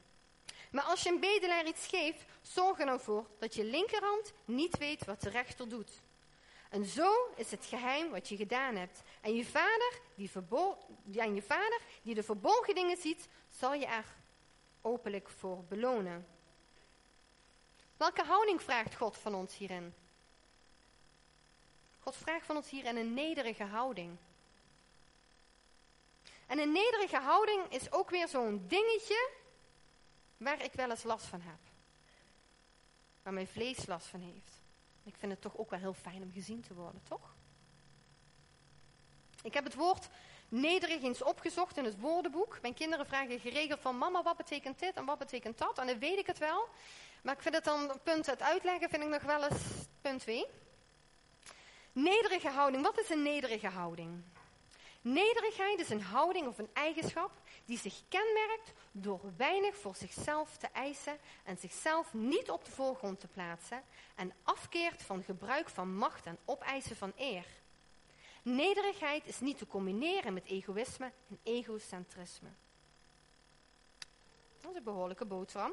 Maar 0.71 0.85
als 0.85 1.03
je 1.03 1.09
een 1.09 1.21
bedelaar 1.21 1.67
iets 1.67 1.87
geeft, 1.87 2.25
zorg 2.43 2.79
er 2.79 2.87
dan 2.87 3.01
voor 3.01 3.27
dat 3.39 3.55
je 3.55 3.65
linkerhand 3.65 4.33
niet 4.45 4.79
weet 4.79 5.05
wat 5.05 5.21
de 5.21 5.31
rechter 5.31 5.69
doet. 5.69 5.91
En 6.69 6.85
zo 6.85 7.33
is 7.37 7.51
het 7.51 7.65
geheim 7.65 8.11
wat 8.11 8.29
je 8.29 8.37
gedaan 8.37 8.77
hebt. 8.77 9.03
En 9.21 9.35
je 9.35 9.45
vader, 9.45 10.01
die, 10.15 10.31
je 11.35 11.43
vader, 11.43 11.81
die 12.03 12.15
de 12.15 12.23
verborgen 12.23 12.75
dingen 12.75 12.97
ziet, 12.97 13.29
zal 13.59 13.75
je 13.75 13.87
er 13.87 14.05
openlijk 14.81 15.29
voor 15.29 15.65
belonen. 15.65 16.27
Welke 17.97 18.23
houding 18.23 18.63
vraagt 18.63 18.97
God 18.97 19.17
van 19.17 19.35
ons 19.35 19.57
hierin? 19.57 19.95
God 21.99 22.17
vraagt 22.17 22.47
van 22.47 22.57
ons 22.57 22.71
hierin 22.71 22.97
een 22.97 23.15
nederige 23.15 23.65
houding. 23.65 24.17
En 26.51 26.59
een 26.59 26.73
nederige 26.73 27.17
houding 27.17 27.63
is 27.69 27.93
ook 27.93 28.11
weer 28.11 28.29
zo'n 28.29 28.65
dingetje 28.67 29.31
waar 30.37 30.65
ik 30.65 30.73
wel 30.73 30.91
eens 30.91 31.03
last 31.03 31.27
van 31.27 31.41
heb. 31.41 31.59
Waar 33.23 33.33
mijn 33.33 33.49
vlees 33.49 33.87
last 33.87 34.07
van 34.07 34.21
heeft. 34.21 34.53
Ik 35.05 35.15
vind 35.19 35.33
het 35.33 35.41
toch 35.41 35.57
ook 35.57 35.71
wel 35.71 35.79
heel 35.79 35.95
fijn 35.95 36.23
om 36.23 36.33
gezien 36.33 36.61
te 36.61 36.75
worden, 36.75 37.03
toch? 37.09 37.35
Ik 39.43 39.55
heb 39.55 39.65
het 39.65 39.75
woord 39.75 40.09
nederig 40.49 41.03
eens 41.03 41.23
opgezocht 41.23 41.77
in 41.77 41.85
het 41.85 42.01
woordenboek. 42.01 42.59
Mijn 42.63 42.75
kinderen 42.75 43.07
vragen 43.07 43.41
geregeld 43.41 43.81
van 43.81 43.99
mama, 43.99 44.23
wat 44.23 44.37
betekent 44.37 44.79
dit 44.79 44.95
en 44.95 45.05
wat 45.05 45.19
betekent 45.19 45.59
dat? 45.59 45.79
En 45.79 45.87
dan 45.87 45.99
weet 45.99 46.19
ik 46.19 46.27
het 46.27 46.39
wel. 46.39 46.69
Maar 47.23 47.35
ik 47.35 47.43
vind 47.43 47.55
het 47.55 47.65
dan, 47.65 48.01
punt 48.03 48.27
het 48.27 48.43
uitleggen, 48.43 48.89
vind 48.89 49.03
ik 49.03 49.09
nog 49.09 49.23
wel 49.23 49.45
eens 49.45 49.63
punt 50.01 50.21
2. 50.21 50.47
Nederige 51.93 52.49
houding. 52.49 52.83
Wat 52.83 53.01
is 53.01 53.11
een 53.11 53.23
nederige 53.23 53.69
houding? 53.69 54.23
Nederigheid 55.03 55.79
is 55.79 55.91
een 55.91 56.03
houding 56.03 56.47
of 56.47 56.59
een 56.59 56.71
eigenschap 56.73 57.31
die 57.65 57.79
zich 57.79 58.03
kenmerkt 58.09 58.73
door 58.93 59.21
weinig 59.37 59.77
voor 59.77 59.95
zichzelf 59.95 60.57
te 60.57 60.69
eisen 60.73 61.19
en 61.45 61.57
zichzelf 61.57 62.15
niet 62.15 62.51
op 62.51 62.65
de 62.65 62.71
voorgrond 62.71 63.21
te 63.21 63.27
plaatsen 63.27 63.83
en 64.15 64.33
afkeert 64.43 65.03
van 65.03 65.23
gebruik 65.23 65.69
van 65.69 65.95
macht 65.95 66.27
en 66.27 66.39
opeisen 66.45 66.97
van 66.97 67.13
eer. 67.17 67.47
Nederigheid 68.43 69.27
is 69.27 69.41
niet 69.41 69.59
te 69.59 69.67
combineren 69.67 70.35
met 70.35 70.47
egoïsme 70.47 71.13
en 71.29 71.39
egocentrisme. 71.43 72.49
Dat 74.61 74.71
is 74.71 74.77
een 74.77 74.83
behoorlijke 74.83 75.25
boterham. 75.25 75.73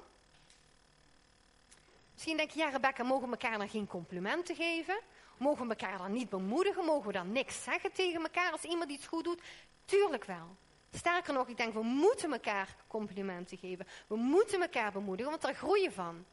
Misschien 2.14 2.38
denk 2.38 2.52
je, 2.52 2.60
ja 2.60 2.70
Rebecca, 2.70 3.04
mogen 3.04 3.30
we 3.30 3.38
elkaar 3.38 3.58
dan 3.58 3.70
geen 3.70 3.88
complimenten 3.88 4.56
geven? 4.56 5.00
Mogen 5.38 5.68
we 5.68 5.76
elkaar 5.76 5.98
dan 5.98 6.12
niet 6.12 6.30
bemoedigen? 6.30 6.86
Mogen 6.86 7.08
we 7.08 7.14
dan 7.14 7.32
niks 7.32 7.64
zeggen 7.64 7.92
tegen 7.92 8.22
elkaar 8.22 8.52
als 8.52 8.64
iemand 8.64 8.92
iets 8.92 9.08
goed 9.08 9.24
doet? 9.24 9.42
Tuurlijk 9.86 10.24
wel. 10.24 10.56
Sterker 10.94 11.34
nog, 11.34 11.48
ik 11.48 11.58
denk, 11.58 11.74
we 11.74 11.84
moeten 11.84 12.32
elkaar 12.32 12.76
complimenten 12.88 13.58
geven. 13.58 13.88
We 14.08 14.16
moeten 14.16 14.62
elkaar 14.62 14.92
bemoedigen, 14.92 15.32
want 15.32 15.44
daar 15.44 15.56
groeien 15.56 15.94
van. 15.94 16.26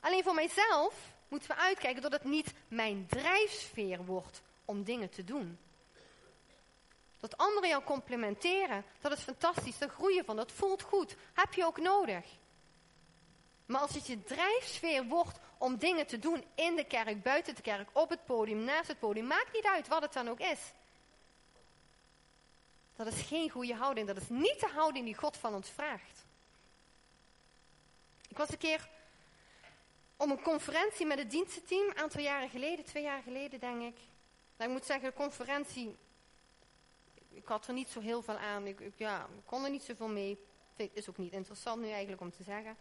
Alleen 0.00 0.22
voor 0.22 0.34
mijzelf 0.34 0.94
moeten 1.28 1.48
we 1.48 1.56
uitkijken 1.56 2.02
dat 2.02 2.12
het 2.12 2.24
niet 2.24 2.52
mijn 2.68 3.06
drijfsfeer 3.06 4.04
wordt 4.04 4.42
om 4.64 4.84
dingen 4.84 5.10
te 5.10 5.24
doen. 5.24 5.58
Dat 7.18 7.36
anderen 7.36 7.68
jou 7.68 7.82
complimenteren, 7.82 8.84
dat 9.00 9.12
is 9.12 9.20
fantastisch, 9.22 9.78
daar 9.78 9.88
groeien 9.88 10.24
van, 10.24 10.36
dat 10.36 10.52
voelt 10.52 10.82
goed. 10.82 11.16
Heb 11.34 11.54
je 11.54 11.64
ook 11.64 11.80
nodig. 11.80 12.24
Maar 13.66 13.80
als 13.80 13.94
het 13.94 14.06
je 14.06 14.24
drijfsfeer 14.24 15.04
wordt 15.04 15.38
om 15.58 15.76
dingen 15.76 16.06
te 16.06 16.18
doen 16.18 16.44
in 16.54 16.76
de 16.76 16.84
kerk, 16.84 17.22
buiten 17.22 17.54
de 17.54 17.62
kerk, 17.62 17.88
op 17.92 18.10
het 18.10 18.24
podium, 18.24 18.64
naast 18.64 18.88
het 18.88 18.98
podium, 18.98 19.26
maakt 19.26 19.52
niet 19.52 19.66
uit 19.66 19.88
wat 19.88 20.02
het 20.02 20.12
dan 20.12 20.28
ook 20.28 20.40
is. 20.40 20.60
Dat 22.96 23.06
is 23.06 23.20
geen 23.20 23.50
goede 23.50 23.74
houding. 23.74 24.06
Dat 24.06 24.16
is 24.16 24.28
niet 24.28 24.60
de 24.60 24.70
houding 24.74 25.04
die 25.04 25.14
God 25.14 25.36
van 25.36 25.54
ons 25.54 25.70
vraagt. 25.70 26.24
Ik 28.28 28.36
was 28.36 28.50
een 28.50 28.58
keer 28.58 28.88
om 30.16 30.30
een 30.30 30.42
conferentie 30.42 31.06
met 31.06 31.18
het 31.18 31.30
dienstenteam, 31.30 31.88
een 31.88 31.96
aantal 31.96 32.22
jaren 32.22 32.48
geleden, 32.48 32.84
twee 32.84 33.02
jaar 33.02 33.22
geleden 33.22 33.60
denk 33.60 33.82
ik. 33.82 33.98
Nou, 34.56 34.70
ik 34.70 34.76
moet 34.76 34.86
zeggen, 34.86 35.08
de 35.08 35.16
conferentie, 35.16 35.96
ik 37.28 37.46
had 37.46 37.66
er 37.66 37.74
niet 37.74 37.88
zo 37.88 38.00
heel 38.00 38.22
veel 38.22 38.38
aan. 38.38 38.66
Ik, 38.66 38.80
ja, 38.96 39.22
ik 39.22 39.44
kon 39.44 39.64
er 39.64 39.70
niet 39.70 39.82
zoveel 39.82 40.08
mee. 40.08 40.38
Is 40.92 41.08
ook 41.08 41.16
niet 41.16 41.32
interessant 41.32 41.82
nu 41.82 41.90
eigenlijk 41.90 42.20
om 42.20 42.30
te 42.30 42.42
zeggen. 42.42 42.76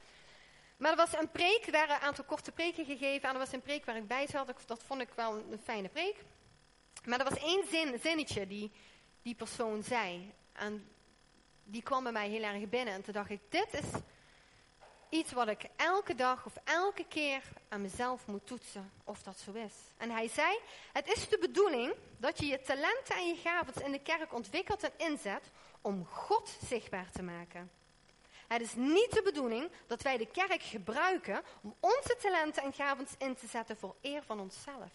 Maar 0.78 0.92
er 0.92 0.98
was 0.98 1.14
een 1.14 1.32
preek, 1.32 1.66
er 1.66 1.72
waren 1.72 1.96
een 1.96 2.02
aantal 2.02 2.24
korte 2.24 2.52
preken 2.52 2.86
gegeven. 2.86 3.28
En 3.28 3.34
er 3.34 3.40
was 3.40 3.52
een 3.52 3.62
preek 3.62 3.86
waar 3.86 3.96
ik 3.96 4.08
bij 4.08 4.28
zat. 4.28 4.54
Dat 4.66 4.84
vond 4.84 5.02
ik 5.02 5.10
wel 5.16 5.38
een 5.52 5.60
fijne 5.64 5.90
preek. 5.90 6.16
Maar 7.06 7.20
er 7.20 7.30
was 7.30 7.40
één 7.40 7.64
zin, 7.70 8.00
zinnetje 8.00 8.48
die 8.48 8.72
die 9.22 9.36
persoon 9.36 9.84
zei. 9.84 10.34
En 10.54 10.90
die 11.64 11.82
kwam 11.82 12.04
bij 12.04 12.12
mij 12.12 12.30
heel 12.30 12.44
erg 12.44 12.70
binnen. 12.70 12.94
En 12.94 13.04
toen 13.04 13.14
dacht 13.14 13.30
ik, 13.30 13.42
dit 13.50 13.74
is 13.74 14.02
iets 15.10 15.32
wat 15.32 15.48
ik 15.48 15.70
elke 15.76 16.16
dag 16.16 16.46
of 16.46 16.54
elke 16.64 17.06
keer 17.08 17.44
aan 17.70 17.82
mezelf 17.82 18.28
moet 18.28 18.48
toetsen 18.48 18.92
of 19.04 19.24
dat 19.24 19.38
zo 19.38 19.52
is. 19.52 19.74
En 19.98 20.10
hij 20.10 20.28
zei, 20.28 20.60
het 20.94 21.08
is 21.08 21.30
de 21.30 21.38
bedoeling 21.38 21.94
dat 22.18 22.40
je 22.40 22.46
je 22.46 22.62
talenten 22.62 23.16
en 23.16 23.28
je 23.28 23.36
gaven 23.36 23.84
in 23.84 23.92
de 23.92 24.02
kerk 24.02 24.34
ontwikkelt 24.34 24.84
en 24.84 25.08
inzet 25.08 25.52
om 25.82 26.06
God 26.06 26.58
zichtbaar 26.68 27.12
te 27.12 27.24
maken. 27.24 27.72
Het 28.48 28.62
is 28.62 28.76
niet 28.76 29.12
de 29.12 29.22
bedoeling 29.22 29.72
dat 29.88 30.02
wij 30.02 30.18
de 30.18 30.28
kerk 30.28 30.64
gebruiken 30.64 31.44
om 31.62 31.76
onze 31.80 32.16
talenten 32.22 32.64
en 32.64 32.74
gaven 32.74 33.08
in 33.18 33.36
te 33.36 33.48
zetten 33.48 33.78
voor 33.78 33.96
eer 34.02 34.24
van 34.24 34.40
onszelf. 34.40 34.92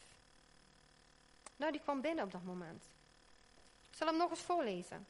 Nou, 1.57 1.73
die 1.73 1.81
kwam 1.81 2.01
binnen 2.01 2.25
op 2.25 2.33
dat 2.33 2.43
moment. 2.43 2.85
Ik 3.91 3.97
zal 3.97 4.07
hem 4.07 4.17
nog 4.17 4.31
eens 4.31 4.41
voorlezen. 4.41 5.07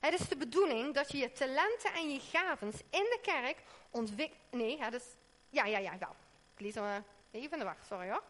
Het 0.00 0.20
is 0.20 0.28
de 0.28 0.36
bedoeling 0.36 0.94
dat 0.94 1.12
je 1.12 1.18
je 1.18 1.32
talenten 1.32 1.92
en 1.92 2.12
je 2.12 2.20
gaven 2.20 2.72
in 2.90 3.02
de 3.02 3.18
kerk 3.22 3.62
ontwikkelt. 3.90 4.38
Nee, 4.50 4.82
het 4.82 4.94
is. 4.94 5.04
Ja, 5.50 5.64
ja, 5.64 5.78
ja, 5.78 5.98
wel. 5.98 6.16
Ik 6.54 6.60
lees 6.60 6.74
hem 6.74 7.04
even 7.30 7.52
in 7.52 7.58
de 7.58 7.64
wacht, 7.64 7.86
sorry 7.86 8.10
hoor. 8.10 8.22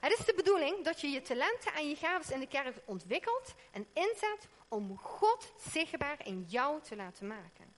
Het 0.00 0.18
is 0.18 0.24
de 0.24 0.34
bedoeling 0.34 0.84
dat 0.84 1.00
je 1.00 1.08
je 1.08 1.22
talenten 1.22 1.74
en 1.74 1.88
je 1.88 1.96
gaven 1.96 2.34
in 2.34 2.40
de 2.40 2.46
kerk 2.46 2.76
ontwikkelt 2.84 3.54
en 3.70 3.86
inzet 3.92 4.48
om 4.68 4.98
God 4.98 5.52
zichtbaar 5.70 6.26
in 6.26 6.44
jou 6.48 6.80
te 6.82 6.96
laten 6.96 7.26
maken. 7.26 7.73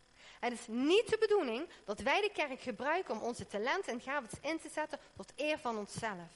Het 0.50 0.60
is 0.60 0.66
niet 0.66 1.08
de 1.08 1.18
bedoeling 1.18 1.68
dat 1.84 2.00
wij 2.00 2.20
de 2.20 2.30
kerk 2.32 2.60
gebruiken 2.60 3.14
om 3.14 3.22
onze 3.22 3.46
talenten 3.46 3.92
en 3.92 4.00
gaven 4.00 4.28
in 4.40 4.60
te 4.60 4.68
zetten 4.68 4.98
tot 5.16 5.32
eer 5.36 5.58
van 5.58 5.78
onszelf. 5.78 6.30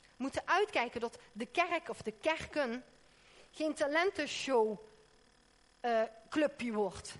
We 0.00 0.14
moeten 0.16 0.42
uitkijken 0.46 1.00
dat 1.00 1.18
de 1.32 1.46
kerk 1.46 1.88
of 1.88 2.02
de 2.02 2.12
kerken 2.12 2.84
geen 3.50 3.74
talentenshow 3.74 4.78
uh, 5.80 6.02
clubje 6.28 6.72
wordt. 6.72 7.14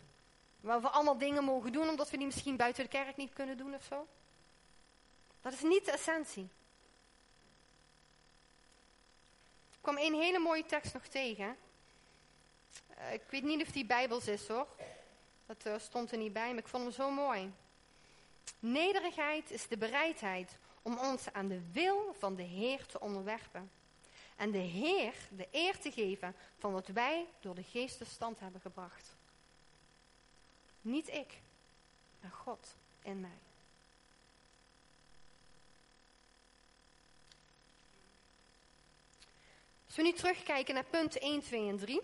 Waar 0.60 0.80
we 0.80 0.88
allemaal 0.88 1.18
dingen 1.18 1.44
mogen 1.44 1.72
doen 1.72 1.88
omdat 1.88 2.10
we 2.10 2.16
die 2.16 2.26
misschien 2.26 2.56
buiten 2.56 2.82
de 2.82 2.90
kerk 2.90 3.16
niet 3.16 3.32
kunnen 3.32 3.56
doen 3.56 3.74
of 3.74 3.82
zo. 3.82 4.06
Dat 5.40 5.52
is 5.52 5.62
niet 5.62 5.84
de 5.84 5.92
essentie. 5.92 6.48
Ik 9.72 9.78
kwam 9.80 9.98
een 9.98 10.14
hele 10.14 10.38
mooie 10.38 10.66
tekst 10.66 10.94
nog 10.94 11.06
tegen. 11.06 11.56
Uh, 12.98 13.12
ik 13.12 13.22
weet 13.30 13.42
niet 13.42 13.62
of 13.62 13.72
die 13.72 13.86
bijbels 13.86 14.26
is 14.26 14.48
hoor. 14.48 14.66
Dat 15.48 15.66
uh, 15.66 15.78
stond 15.78 16.12
er 16.12 16.18
niet 16.18 16.32
bij, 16.32 16.48
maar 16.48 16.58
ik 16.58 16.68
vond 16.68 16.82
hem 16.82 16.92
zo 16.92 17.10
mooi. 17.10 17.52
Nederigheid 18.58 19.50
is 19.50 19.68
de 19.68 19.76
bereidheid 19.76 20.56
om 20.82 20.98
ons 20.98 21.32
aan 21.32 21.48
de 21.48 21.60
wil 21.72 22.14
van 22.18 22.34
de 22.34 22.42
Heer 22.42 22.86
te 22.86 23.00
onderwerpen. 23.00 23.70
En 24.36 24.50
de 24.50 24.58
Heer 24.58 25.14
de 25.36 25.48
eer 25.50 25.78
te 25.78 25.92
geven 25.92 26.34
van 26.58 26.72
wat 26.72 26.86
wij 26.86 27.26
door 27.40 27.54
de 27.54 27.62
geest 27.62 28.06
stand 28.06 28.40
hebben 28.40 28.60
gebracht. 28.60 29.16
Niet 30.80 31.08
ik, 31.08 31.40
maar 32.20 32.30
God 32.30 32.74
in 33.02 33.20
mij. 33.20 33.38
Als 39.86 39.96
we 39.96 40.02
nu 40.02 40.12
terugkijken 40.12 40.74
naar 40.74 40.84
punten 40.84 41.20
1, 41.20 41.40
2 41.42 41.68
en 41.68 41.78
3, 41.78 42.00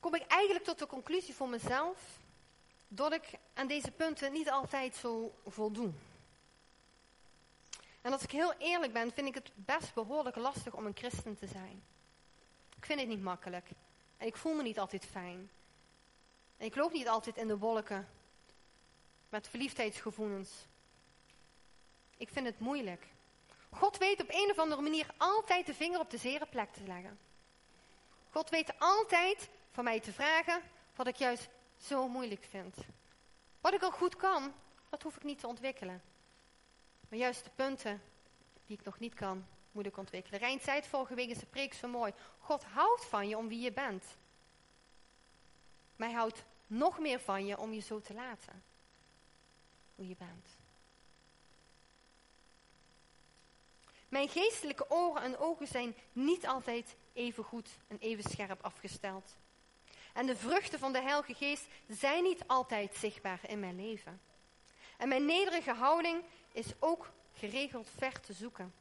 kom 0.00 0.14
ik 0.14 0.26
eigenlijk 0.26 0.64
tot 0.64 0.78
de 0.78 0.86
conclusie 0.86 1.34
voor 1.34 1.48
mezelf 1.48 2.18
dat 2.88 3.12
ik 3.12 3.30
aan 3.54 3.66
deze 3.66 3.90
punten 3.90 4.32
niet 4.32 4.50
altijd 4.50 4.96
zo 4.96 5.34
voldoe. 5.46 5.90
En 8.00 8.12
als 8.12 8.22
ik 8.22 8.30
heel 8.30 8.54
eerlijk 8.58 8.92
ben, 8.92 9.12
vind 9.12 9.28
ik 9.28 9.34
het 9.34 9.50
best 9.54 9.94
behoorlijk 9.94 10.36
lastig 10.36 10.74
om 10.74 10.86
een 10.86 10.96
christen 10.96 11.38
te 11.38 11.46
zijn. 11.46 11.82
Ik 12.76 12.84
vind 12.84 13.00
het 13.00 13.08
niet 13.08 13.22
makkelijk. 13.22 13.68
En 14.16 14.26
ik 14.26 14.36
voel 14.36 14.54
me 14.54 14.62
niet 14.62 14.78
altijd 14.78 15.04
fijn. 15.04 15.50
En 16.56 16.66
ik 16.66 16.76
loop 16.76 16.92
niet 16.92 17.08
altijd 17.08 17.36
in 17.36 17.48
de 17.48 17.58
wolken 17.58 18.08
met 19.28 19.48
verliefdheidsgevoelens. 19.48 20.50
Ik 22.16 22.28
vind 22.28 22.46
het 22.46 22.58
moeilijk. 22.58 23.06
God 23.70 23.98
weet 23.98 24.22
op 24.22 24.28
een 24.28 24.50
of 24.50 24.58
andere 24.58 24.82
manier 24.82 25.14
altijd 25.16 25.66
de 25.66 25.74
vinger 25.74 26.00
op 26.00 26.10
de 26.10 26.18
zere 26.18 26.46
plek 26.46 26.72
te 26.72 26.82
leggen. 26.86 27.18
God 28.30 28.50
weet 28.50 28.72
altijd 28.78 29.48
van 29.70 29.84
mij 29.84 30.00
te 30.00 30.12
vragen 30.12 30.62
wat 30.94 31.06
ik 31.06 31.16
juist 31.16 31.48
zo 31.76 32.08
moeilijk 32.08 32.44
vind. 32.44 32.76
Wat 33.60 33.72
ik 33.72 33.82
al 33.82 33.90
goed 33.90 34.16
kan, 34.16 34.54
dat 34.88 35.02
hoef 35.02 35.16
ik 35.16 35.22
niet 35.22 35.38
te 35.38 35.46
ontwikkelen. 35.46 36.02
Maar 37.08 37.18
juist 37.18 37.44
de 37.44 37.50
punten 37.54 38.02
die 38.66 38.78
ik 38.78 38.84
nog 38.84 38.98
niet 38.98 39.14
kan, 39.14 39.46
moet 39.72 39.86
ik 39.86 39.96
ontwikkelen. 39.96 40.40
Rijn 40.40 40.60
zei 40.60 40.76
het 40.76 40.86
vorige 40.86 41.14
week 41.14 41.28
in 41.28 41.34
zijn 41.34 41.50
preek 41.50 41.74
zo 41.74 41.88
mooi. 41.88 42.12
God 42.38 42.64
houdt 42.64 43.04
van 43.04 43.28
je 43.28 43.36
om 43.36 43.48
wie 43.48 43.60
je 43.60 43.72
bent. 43.72 44.04
Maar 45.96 46.12
houdt 46.12 46.44
nog 46.66 46.98
meer 46.98 47.20
van 47.20 47.46
je 47.46 47.58
om 47.58 47.72
je 47.72 47.80
zo 47.80 48.00
te 48.00 48.14
laten. 48.14 48.62
Hoe 49.94 50.08
je 50.08 50.16
bent. 50.18 50.56
Mijn 54.08 54.28
geestelijke 54.28 54.90
oren 54.90 55.22
en 55.22 55.38
ogen 55.38 55.66
zijn 55.66 55.94
niet 56.12 56.46
altijd 56.46 56.96
even 57.12 57.44
goed 57.44 57.68
en 57.88 57.98
even 57.98 58.30
scherp 58.30 58.62
afgesteld. 58.62 59.36
En 60.12 60.26
de 60.26 60.36
vruchten 60.36 60.78
van 60.78 60.92
de 60.92 61.00
Heilige 61.00 61.34
Geest 61.34 61.66
zijn 61.88 62.22
niet 62.22 62.42
altijd 62.46 62.94
zichtbaar 62.94 63.40
in 63.46 63.60
mijn 63.60 63.76
leven. 63.76 64.20
En 64.96 65.08
mijn 65.08 65.24
nederige 65.24 65.72
houding 65.72 66.24
is 66.52 66.72
ook 66.78 67.10
geregeld 67.34 67.88
ver 67.96 68.20
te 68.20 68.32
zoeken. 68.32 68.74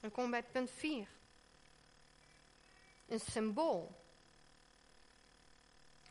Dan 0.00 0.10
we 0.14 0.30
bij 0.30 0.42
punt 0.42 0.70
4. 0.70 1.08
Een 3.08 3.20
symbool. 3.20 3.96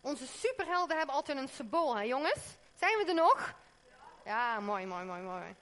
Onze 0.01 0.27
superhelden 0.27 0.97
hebben 0.97 1.15
altijd 1.15 1.37
een 1.37 1.49
symbool, 1.49 1.95
hè 1.95 2.01
jongens? 2.01 2.39
Zijn 2.75 2.97
we 2.97 3.05
er 3.05 3.13
nog? 3.13 3.53
Ja, 4.25 4.59
mooi, 4.59 4.85
mooi, 4.85 5.05
mooi, 5.05 5.21
mooi. 5.21 5.55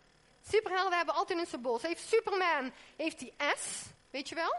Superhelden 0.47 0.97
hebben 0.97 1.15
altijd 1.15 1.39
een 1.39 1.45
symbool. 1.45 1.79
Ze 1.79 1.87
heeft 1.87 2.07
Superman 2.07 2.71
heeft 2.95 3.19
die 3.19 3.33
S, 3.55 3.83
weet 4.09 4.29
je 4.29 4.35
wel? 4.35 4.55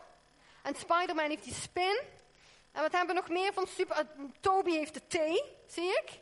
En 0.63 0.75
Spider-Man 0.75 1.29
heeft 1.29 1.45
die 1.45 1.55
spin. 1.55 2.01
En 2.77 2.83
wat 2.83 2.93
hebben 2.93 3.15
we 3.15 3.21
nog 3.21 3.31
meer 3.31 3.53
van 3.53 3.67
super... 3.67 4.07
Uh, 4.19 4.25
Toby 4.41 4.71
heeft 4.71 4.95
de 4.95 5.01
T, 5.07 5.43
zie 5.73 5.89
ik? 5.89 6.21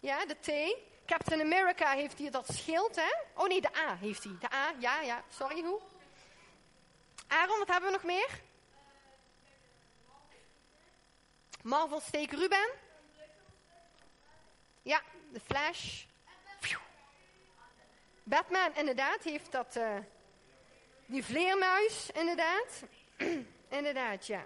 Ja, 0.00 0.26
de 0.26 0.36
T. 0.40 0.76
Captain 1.06 1.40
America 1.40 1.90
heeft 1.90 2.18
hier 2.18 2.30
dat 2.30 2.46
schild, 2.52 2.96
hè? 2.96 3.12
Oh 3.34 3.48
nee, 3.48 3.60
de 3.60 3.76
A 3.76 3.96
heeft 3.96 4.24
hij. 4.24 4.36
De 4.40 4.52
A, 4.52 4.74
ja, 4.78 5.00
ja. 5.00 5.24
Sorry, 5.28 5.62
hoe? 5.62 5.80
Aaron, 7.26 7.58
wat 7.58 7.68
hebben 7.68 7.90
we 7.90 7.96
nog 7.96 8.04
meer? 8.04 8.40
Marvel 11.62 12.00
steek 12.00 12.30
Ruben. 12.30 12.70
Ja, 14.82 15.02
de 15.32 15.40
Flash. 15.40 16.04
Batman, 18.22 18.74
inderdaad, 18.74 19.22
heeft 19.22 19.52
dat... 19.52 19.76
Uh, 19.76 19.96
die 21.06 21.24
vleermuis, 21.24 22.10
inderdaad. 22.14 22.82
inderdaad, 23.78 24.26
ja. 24.26 24.44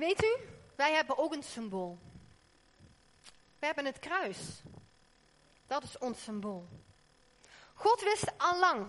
Weet 0.00 0.24
u, 0.24 0.36
wij 0.76 0.92
hebben 0.92 1.18
ook 1.18 1.32
een 1.32 1.42
symbool. 1.42 1.98
We 3.58 3.66
hebben 3.66 3.84
het 3.84 3.98
kruis. 3.98 4.62
Dat 5.66 5.82
is 5.82 5.98
ons 5.98 6.22
symbool. 6.22 6.68
God 7.74 8.02
wist 8.02 8.38
al 8.38 8.58
lang. 8.58 8.86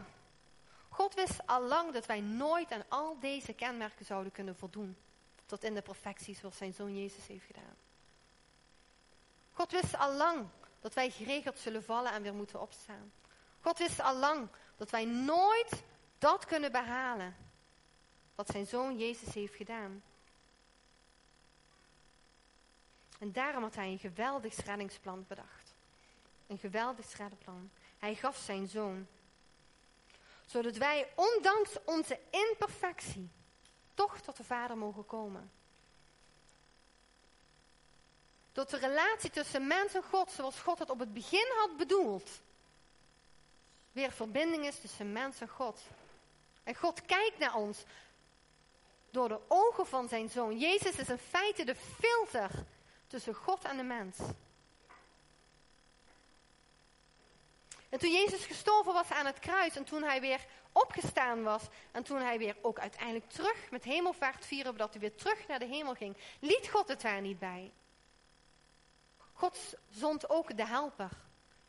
God 0.89 1.13
wist 1.13 1.47
al 1.47 1.61
lang 1.61 1.93
dat 1.93 2.05
wij 2.05 2.21
nooit 2.21 2.71
aan 2.71 2.83
al 2.87 3.19
deze 3.19 3.53
kenmerken 3.53 4.05
zouden 4.05 4.31
kunnen 4.31 4.55
voldoen. 4.55 4.97
Tot 5.45 5.63
in 5.63 5.73
de 5.73 5.81
perfectie 5.81 6.35
zoals 6.35 6.57
zijn 6.57 6.73
zoon 6.73 6.97
Jezus 6.97 7.27
heeft 7.27 7.45
gedaan. 7.45 7.75
God 9.53 9.71
wist 9.71 9.97
al 9.97 10.13
lang 10.13 10.47
dat 10.79 10.93
wij 10.93 11.09
geregeld 11.09 11.59
zullen 11.59 11.83
vallen 11.83 12.11
en 12.11 12.21
weer 12.21 12.33
moeten 12.33 12.61
opstaan. 12.61 13.11
God 13.59 13.77
wist 13.77 13.99
al 13.99 14.15
lang 14.15 14.47
dat 14.77 14.89
wij 14.89 15.05
nooit 15.05 15.83
dat 16.17 16.45
kunnen 16.45 16.71
behalen 16.71 17.35
wat 18.35 18.47
zijn 18.49 18.65
zoon 18.65 18.97
Jezus 18.97 19.33
heeft 19.33 19.55
gedaan. 19.55 20.03
En 23.21 23.31
daarom 23.31 23.63
had 23.63 23.75
hij 23.75 23.87
een 23.87 23.99
geweldig 23.99 24.65
reddingsplan 24.65 25.25
bedacht. 25.27 25.73
Een 26.47 26.57
geweldig 26.57 27.17
reddingsplan. 27.17 27.69
Hij 27.99 28.15
gaf 28.15 28.37
zijn 28.37 28.67
zoon. 28.67 29.07
Zodat 30.45 30.77
wij, 30.77 31.07
ondanks 31.15 31.77
onze 31.85 32.19
imperfectie, 32.29 33.29
toch 33.93 34.21
tot 34.21 34.37
de 34.37 34.43
Vader 34.43 34.77
mogen 34.77 35.05
komen. 35.05 35.51
Tot 38.51 38.69
de 38.69 38.77
relatie 38.77 39.29
tussen 39.29 39.67
mens 39.67 39.93
en 39.93 40.03
God, 40.03 40.31
zoals 40.31 40.59
God 40.59 40.79
het 40.79 40.89
op 40.89 40.99
het 40.99 41.13
begin 41.13 41.47
had 41.57 41.77
bedoeld, 41.77 42.29
weer 43.91 44.11
verbinding 44.11 44.65
is 44.65 44.79
tussen 44.79 45.11
mens 45.11 45.41
en 45.41 45.49
God. 45.49 45.81
En 46.63 46.75
God 46.75 47.05
kijkt 47.05 47.37
naar 47.37 47.55
ons 47.55 47.83
door 49.09 49.27
de 49.27 49.39
ogen 49.47 49.85
van 49.85 50.07
zijn 50.07 50.29
zoon. 50.29 50.57
Jezus 50.57 50.95
is 50.95 51.09
in 51.09 51.17
feite 51.17 51.63
de 51.63 51.75
filter 51.75 52.65
tussen 53.11 53.35
God 53.35 53.63
en 53.63 53.77
de 53.77 53.83
mens. 53.83 54.17
En 57.89 57.99
toen 57.99 58.11
Jezus 58.11 58.45
gestorven 58.45 58.93
was 58.93 59.11
aan 59.11 59.25
het 59.25 59.39
kruis 59.39 59.75
en 59.75 59.83
toen 59.83 60.03
hij 60.03 60.21
weer 60.21 60.45
opgestaan 60.71 61.43
was 61.43 61.63
en 61.91 62.03
toen 62.03 62.17
hij 62.17 62.37
weer 62.37 62.55
ook 62.61 62.79
uiteindelijk 62.79 63.29
terug 63.29 63.71
met 63.71 63.83
hemelvaart 63.83 64.45
vieren, 64.45 64.77
dat 64.77 64.91
hij 64.91 64.99
weer 65.01 65.15
terug 65.15 65.47
naar 65.47 65.59
de 65.59 65.65
hemel 65.65 65.93
ging, 65.93 66.17
liet 66.39 66.69
God 66.69 66.87
het 66.87 67.01
daar 67.01 67.21
niet 67.21 67.39
bij. 67.39 67.71
God 69.33 69.75
zond 69.89 70.29
ook 70.29 70.57
de 70.57 70.65
helper, 70.65 71.11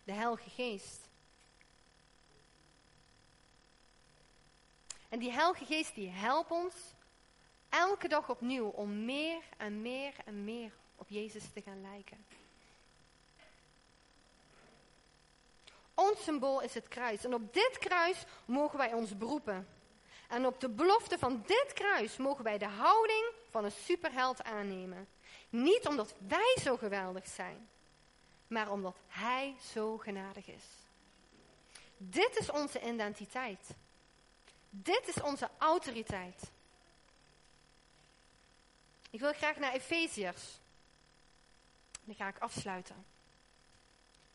de 0.05 0.13
Heilige 0.13 0.51
Geest. 0.51 1.09
En 5.09 5.19
die 5.19 5.33
Heilige 5.33 5.65
Geest 5.65 5.95
die 5.95 6.11
helpt 6.11 6.51
ons 6.51 6.75
elke 7.69 8.09
dag 8.09 8.29
opnieuw 8.29 8.69
om 8.69 9.05
meer 9.05 9.43
en 9.57 9.83
meer 9.83 10.15
en 10.25 10.45
meer 10.45 10.73
op 10.97 11.09
Jezus 11.09 11.45
te 11.53 11.63
gaan 11.63 11.81
lijken. 11.81 12.25
Ons 15.95 16.23
symbool 16.23 16.61
is 16.61 16.75
het 16.75 16.89
kruis. 16.89 17.25
En 17.25 17.35
op 17.35 17.55
dit 17.55 17.79
kruis 17.79 18.25
mogen 18.45 18.79
wij 18.79 18.93
ons 18.93 19.17
beroepen. 19.17 19.69
En 20.29 20.47
op 20.47 20.61
de 20.61 20.69
belofte 20.69 21.19
van 21.19 21.43
dit 21.47 21.73
kruis 21.73 22.17
mogen 22.17 22.45
wij 22.45 22.59
de 22.59 22.67
houding 22.67 23.25
van 23.51 23.65
een 23.65 23.73
superheld 23.73 24.43
aannemen. 24.43 25.09
Niet 25.51 25.87
omdat 25.87 26.15
wij 26.19 26.57
zo 26.63 26.77
geweldig 26.77 27.27
zijn, 27.27 27.69
maar 28.47 28.71
omdat 28.71 28.97
Hij 29.09 29.57
zo 29.73 29.99
genadig 29.99 30.47
is. 30.47 30.65
Dit 31.97 32.37
is 32.37 32.51
onze 32.51 32.81
identiteit. 32.81 33.75
Dit 34.71 35.09
is 35.09 35.23
onze 35.23 35.51
autoriteit. 35.59 36.51
Ik 39.11 39.21
wil 39.21 39.33
graag 39.33 39.57
naar 39.57 39.73
Efeziërs. 39.73 40.61
Dan 42.05 42.15
ga 42.15 42.29
ik 42.29 42.39
afsluiten. 42.39 43.07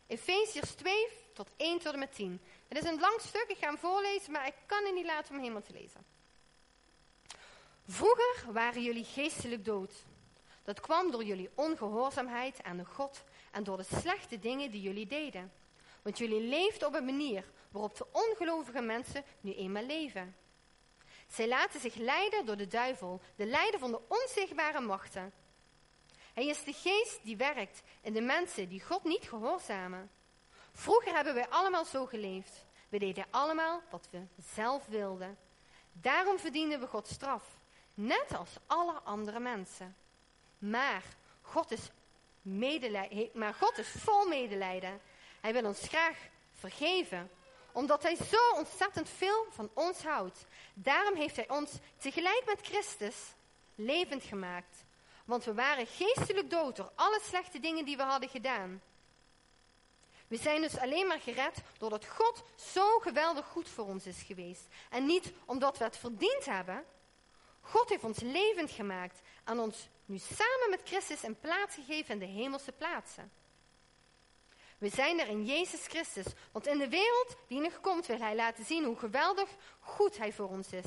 Efeziërs 0.08 0.72
2 0.72 1.08
tot 1.34 1.50
1 1.58 1.80
tot 1.80 1.94
en 1.94 2.00
met 2.00 2.16
10. 2.16 2.42
Het 2.68 2.78
is 2.78 2.90
een 2.90 3.00
lang 3.00 3.22
stuk, 3.22 3.46
ik 3.48 3.58
ga 3.58 3.68
hem 3.68 3.78
voorlezen, 3.78 4.32
maar 4.32 4.48
ik 4.48 4.56
kan 4.66 4.86
het 4.86 4.94
niet 4.94 5.06
laten 5.06 5.34
om 5.34 5.40
helemaal 5.40 5.62
te 5.62 5.74
lezen. 5.74 6.06
Vroeger 7.88 8.54
waren 8.54 8.84
jullie 8.84 9.04
geestelijk 9.04 9.66
dood. 9.66 9.94
Dat 10.64 10.80
kwam 10.80 11.12
door 11.12 11.24
jullie 11.24 11.50
ongehoorzaamheid 11.56 12.64
aan 12.64 12.78
de 12.78 12.86
God 12.86 13.24
en 13.52 13.64
door 13.64 13.78
de 13.78 13.84
slechte 13.84 14.40
dingen 14.40 14.72
die 14.72 14.82
jullie 14.82 15.08
deden. 15.08 15.52
Want 16.02 16.18
jullie 16.18 16.42
leefden 16.42 16.88
op 16.88 16.94
een 16.94 17.06
manier 17.06 17.44
waarop 17.72 17.98
de 17.98 18.06
ongelovige 18.12 18.82
mensen 18.82 19.24
nu 19.42 19.54
eenmaal 19.54 19.84
leven. 19.84 20.36
Zij 21.28 21.48
laten 21.48 21.80
zich 21.80 21.96
leiden 21.96 22.46
door 22.46 22.58
de 22.58 22.68
duivel, 22.68 23.22
de 23.36 23.46
leider 23.46 23.80
van 23.80 23.92
de 23.92 24.02
onzichtbare 24.08 24.80
machten. 24.80 25.34
Hij 26.38 26.46
is 26.46 26.64
de 26.64 26.74
geest 26.74 27.20
die 27.24 27.38
werkt 27.38 27.82
in 28.02 28.14
de 28.14 28.22
mensen 28.22 28.70
die 28.70 28.84
God 28.84 29.04
niet 29.04 29.24
gehoorzamen. 29.30 30.10
Vroeger 30.72 31.14
hebben 31.14 31.34
wij 31.34 31.48
allemaal 31.50 31.86
zo 31.86 32.06
geleefd. 32.06 32.66
We 32.90 33.00
deden 33.00 33.26
allemaal 33.30 33.82
wat 33.90 34.08
we 34.12 34.22
zelf 34.54 34.86
wilden. 34.86 35.38
Daarom 35.92 36.40
verdienen 36.40 36.80
we 36.80 36.88
Gods 36.88 37.14
straf, 37.14 37.44
net 37.94 38.36
als 38.38 38.50
alle 38.68 38.94
andere 38.94 39.40
mensen. 39.40 39.96
Maar 40.58 41.04
God 41.42 41.72
is, 41.72 41.90
maar 43.34 43.54
God 43.54 43.78
is 43.78 43.88
vol 43.88 44.28
medelijden. 44.28 45.02
Hij 45.42 45.54
wil 45.54 45.66
ons 45.66 45.88
graag 45.88 46.18
vergeven, 46.52 47.32
omdat 47.72 48.04
Hij 48.04 48.16
zo 48.16 48.52
ontzettend 48.56 49.10
veel 49.10 49.46
van 49.50 49.70
ons 49.74 50.04
houdt. 50.04 50.46
Daarom 50.74 51.16
heeft 51.16 51.36
Hij 51.36 51.50
ons 51.50 51.72
tegelijk 51.98 52.44
met 52.46 52.68
Christus 52.68 53.16
levend 53.76 54.24
gemaakt. 54.24 54.86
Want 55.28 55.44
we 55.44 55.54
waren 55.54 55.88
geestelijk 55.88 56.50
dood 56.50 56.76
door 56.76 56.92
alle 56.96 57.20
slechte 57.24 57.60
dingen 57.60 57.86
die 57.86 57.98
we 57.98 58.04
hadden 58.04 58.30
gedaan. 58.30 58.82
We 60.28 60.38
zijn 60.38 60.62
dus 60.62 60.78
alleen 60.78 61.08
maar 61.08 61.20
gered 61.20 61.62
doordat 61.78 62.06
God 62.06 62.44
zo 62.56 63.00
geweldig 63.00 63.46
goed 63.46 63.70
voor 63.70 63.86
ons 63.86 64.06
is 64.06 64.22
geweest. 64.22 64.68
En 64.90 65.06
niet 65.06 65.34
omdat 65.46 65.78
we 65.78 65.84
het 65.84 65.98
verdiend 65.98 66.46
hebben. 66.46 66.86
God 67.62 67.90
heeft 67.90 68.04
ons 68.04 68.20
levend 68.20 68.72
gemaakt 68.72 69.22
en 69.44 69.60
ons 69.60 69.88
nu 70.06 70.18
samen 70.18 70.70
met 70.70 70.82
Christus 70.84 71.24
een 71.24 71.40
plaats 71.40 71.76
gegeven 71.76 72.14
in 72.14 72.20
de 72.20 72.42
hemelse 72.42 72.72
plaatsen. 72.72 73.32
We 74.78 74.90
zijn 74.90 75.20
er 75.20 75.28
in 75.28 75.46
Jezus 75.46 75.88
Christus, 75.88 76.26
want 76.52 76.68
in 76.68 76.78
de 76.78 76.90
wereld 76.90 77.36
die 77.48 77.60
nog 77.60 77.80
komt 77.82 78.06
wil 78.06 78.20
Hij 78.20 78.36
laten 78.36 78.66
zien 78.66 78.84
hoe 78.84 78.98
geweldig 78.98 79.50
goed 79.80 80.18
Hij 80.18 80.34
voor 80.34 80.50
ons 80.50 80.72
is. 80.72 80.86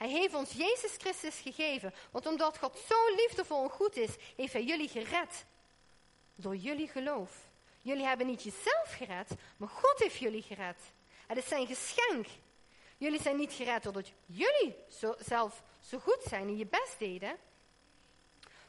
Hij 0.00 0.08
heeft 0.08 0.34
ons 0.34 0.52
Jezus 0.52 0.94
Christus 0.98 1.40
gegeven, 1.40 1.94
want 2.10 2.26
omdat 2.26 2.58
God 2.58 2.78
zo 2.88 3.14
liefdevol 3.16 3.62
en 3.62 3.70
goed 3.70 3.96
is, 3.96 4.10
heeft 4.36 4.52
Hij 4.52 4.64
jullie 4.64 4.88
gered. 4.88 5.44
Door 6.34 6.56
jullie 6.56 6.88
geloof. 6.88 7.48
Jullie 7.82 8.04
hebben 8.04 8.26
niet 8.26 8.42
jezelf 8.42 8.94
gered, 8.96 9.28
maar 9.56 9.68
God 9.68 9.98
heeft 9.98 10.16
jullie 10.16 10.42
gered. 10.42 10.76
Het 11.26 11.38
is 11.38 11.48
zijn 11.48 11.66
geschenk. 11.66 12.26
Jullie 12.96 13.20
zijn 13.20 13.36
niet 13.36 13.52
gered 13.52 13.82
doordat 13.82 14.12
jullie 14.26 14.76
zo, 14.88 15.14
zelf 15.18 15.62
zo 15.80 15.98
goed 15.98 16.22
zijn 16.22 16.46
en 16.48 16.56
je 16.56 16.66
best 16.66 16.98
deden. 16.98 17.36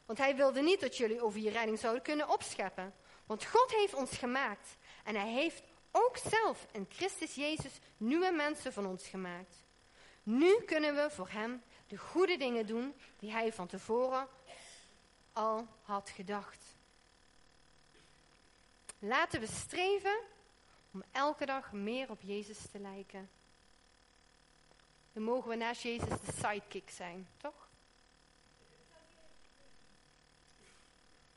Want 0.06 0.18
hij 0.18 0.36
wilde 0.36 0.62
niet 0.62 0.80
dat 0.80 0.96
jullie 0.96 1.22
over 1.22 1.40
je 1.40 1.50
redding 1.50 1.78
zouden 1.78 2.02
kunnen 2.02 2.28
opscheppen. 2.28 2.94
Want 3.26 3.44
God 3.44 3.70
heeft 3.70 3.94
ons 3.94 4.16
gemaakt. 4.16 4.76
En 5.04 5.14
hij 5.14 5.32
heeft 5.32 5.62
ook 5.90 6.16
zelf 6.16 6.66
in 6.72 6.86
Christus 6.88 7.34
Jezus 7.34 7.78
nieuwe 7.96 8.30
mensen 8.30 8.72
van 8.72 8.86
ons 8.86 9.08
gemaakt. 9.08 9.62
Nu 10.22 10.62
kunnen 10.66 10.94
we 10.94 11.10
voor 11.10 11.28
hem 11.28 11.62
de 11.86 11.96
goede 11.96 12.36
dingen 12.36 12.66
doen 12.66 12.94
die 13.18 13.30
hij 13.30 13.52
van 13.52 13.66
tevoren 13.66 14.28
al 15.32 15.66
had 15.82 16.10
gedacht. 16.10 16.64
Laten 18.98 19.40
we 19.40 19.46
streven 19.46 20.18
om 20.92 21.02
elke 21.10 21.46
dag 21.46 21.72
meer 21.72 22.10
op 22.10 22.20
Jezus 22.22 22.58
te 22.70 22.78
lijken. 22.78 23.30
Dan 25.12 25.22
mogen 25.22 25.48
we 25.48 25.56
naast 25.56 25.82
Jezus 25.82 26.08
de 26.08 26.32
sidekick 26.32 26.90
zijn, 26.90 27.28
toch? 27.36 27.68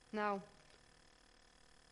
Nou, 0.09 0.39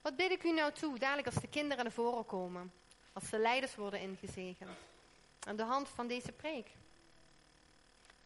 wat 0.02 0.16
bid 0.16 0.32
ik 0.32 0.44
u 0.44 0.52
nou 0.52 0.72
toe, 0.72 1.00
dadelijk 1.00 1.28
als 1.28 1.42
de 1.42 1.50
kinderen 1.50 1.84
naar 1.84 1.94
voren 1.94 2.26
komen, 2.26 2.74
als 3.14 3.30
de 3.30 3.40
leiders 3.40 3.76
worden 3.76 4.00
ingezegend, 4.00 4.78
aan 5.40 5.56
de 5.56 5.64
hand 5.64 5.90
van 5.90 6.08
deze 6.08 6.32
preek. 6.32 6.72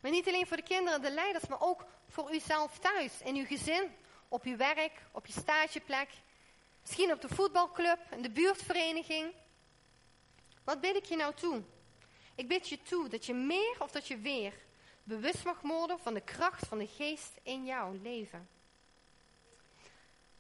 Maar 0.08 0.16
niet 0.16 0.28
alleen 0.28 0.47
voor 0.47 0.58
de 0.58 0.64
kinderen, 0.64 1.01
de 1.01 1.12
leiders, 1.12 1.47
maar 1.47 1.62
ook 1.62 1.86
voor 2.10 2.34
uzelf 2.34 2.80
thuis, 2.80 3.22
in 3.24 3.36
uw 3.36 3.45
gezin, 3.45 3.95
op 4.28 4.43
uw 4.43 4.58
werk, 4.58 5.01
op 5.12 5.26
je 5.26 5.32
stageplek, 5.32 6.10
misschien 6.82 7.12
op 7.12 7.22
de 7.22 7.28
voetbalclub, 7.30 7.99
in 8.12 8.22
de 8.22 8.30
buurtvereniging. 8.30 9.34
Wat 10.64 10.82
bid 10.82 10.95
ik 10.95 11.05
je 11.05 11.16
nou 11.16 11.34
toe? 11.34 11.62
Ik 12.36 12.47
bid 12.47 12.70
je 12.70 12.82
toe 12.82 13.08
dat 13.08 13.26
je 13.26 13.34
meer 13.34 13.76
of 13.80 13.91
dat 13.91 14.08
je 14.08 14.18
weer 14.18 14.53
bewust 15.03 15.43
mag 15.43 15.62
worden 15.62 15.99
van 15.99 16.14
de 16.14 16.22
kracht 16.22 16.68
van 16.68 16.78
de 16.78 16.88
geest 16.88 17.34
in 17.43 17.66
jouw 17.66 17.99
leven. 18.01 18.49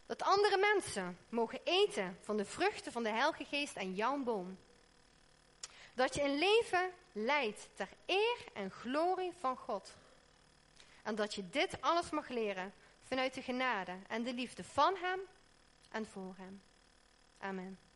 Dat 0.05 0.23
andere 0.23 0.57
mensen 0.57 1.17
mogen 1.29 1.59
eten 1.63 2.17
van 2.21 2.37
de 2.37 2.45
vruchten 2.45 2.91
van 2.91 3.03
de 3.03 3.09
Heilige 3.09 3.45
Geest 3.45 3.77
aan 3.77 3.93
jouw 3.93 4.23
boom. 4.23 4.57
Dat 5.93 6.15
je 6.15 6.23
een 6.23 6.37
leven 6.37 6.91
leidt 7.25 7.69
ter 7.73 7.89
eer 8.05 8.37
en 8.53 8.71
glorie 8.71 9.31
van 9.39 9.57
God. 9.57 9.95
En 11.03 11.15
dat 11.15 11.35
je 11.35 11.49
dit 11.49 11.81
alles 11.81 12.09
mag 12.09 12.27
leren 12.29 12.73
vanuit 13.03 13.33
de 13.33 13.41
genade 13.41 13.97
en 14.07 14.23
de 14.23 14.33
liefde 14.33 14.63
van 14.63 14.95
Hem 14.95 15.19
en 15.89 16.05
voor 16.05 16.35
Hem. 16.37 16.61
Amen. 17.37 17.86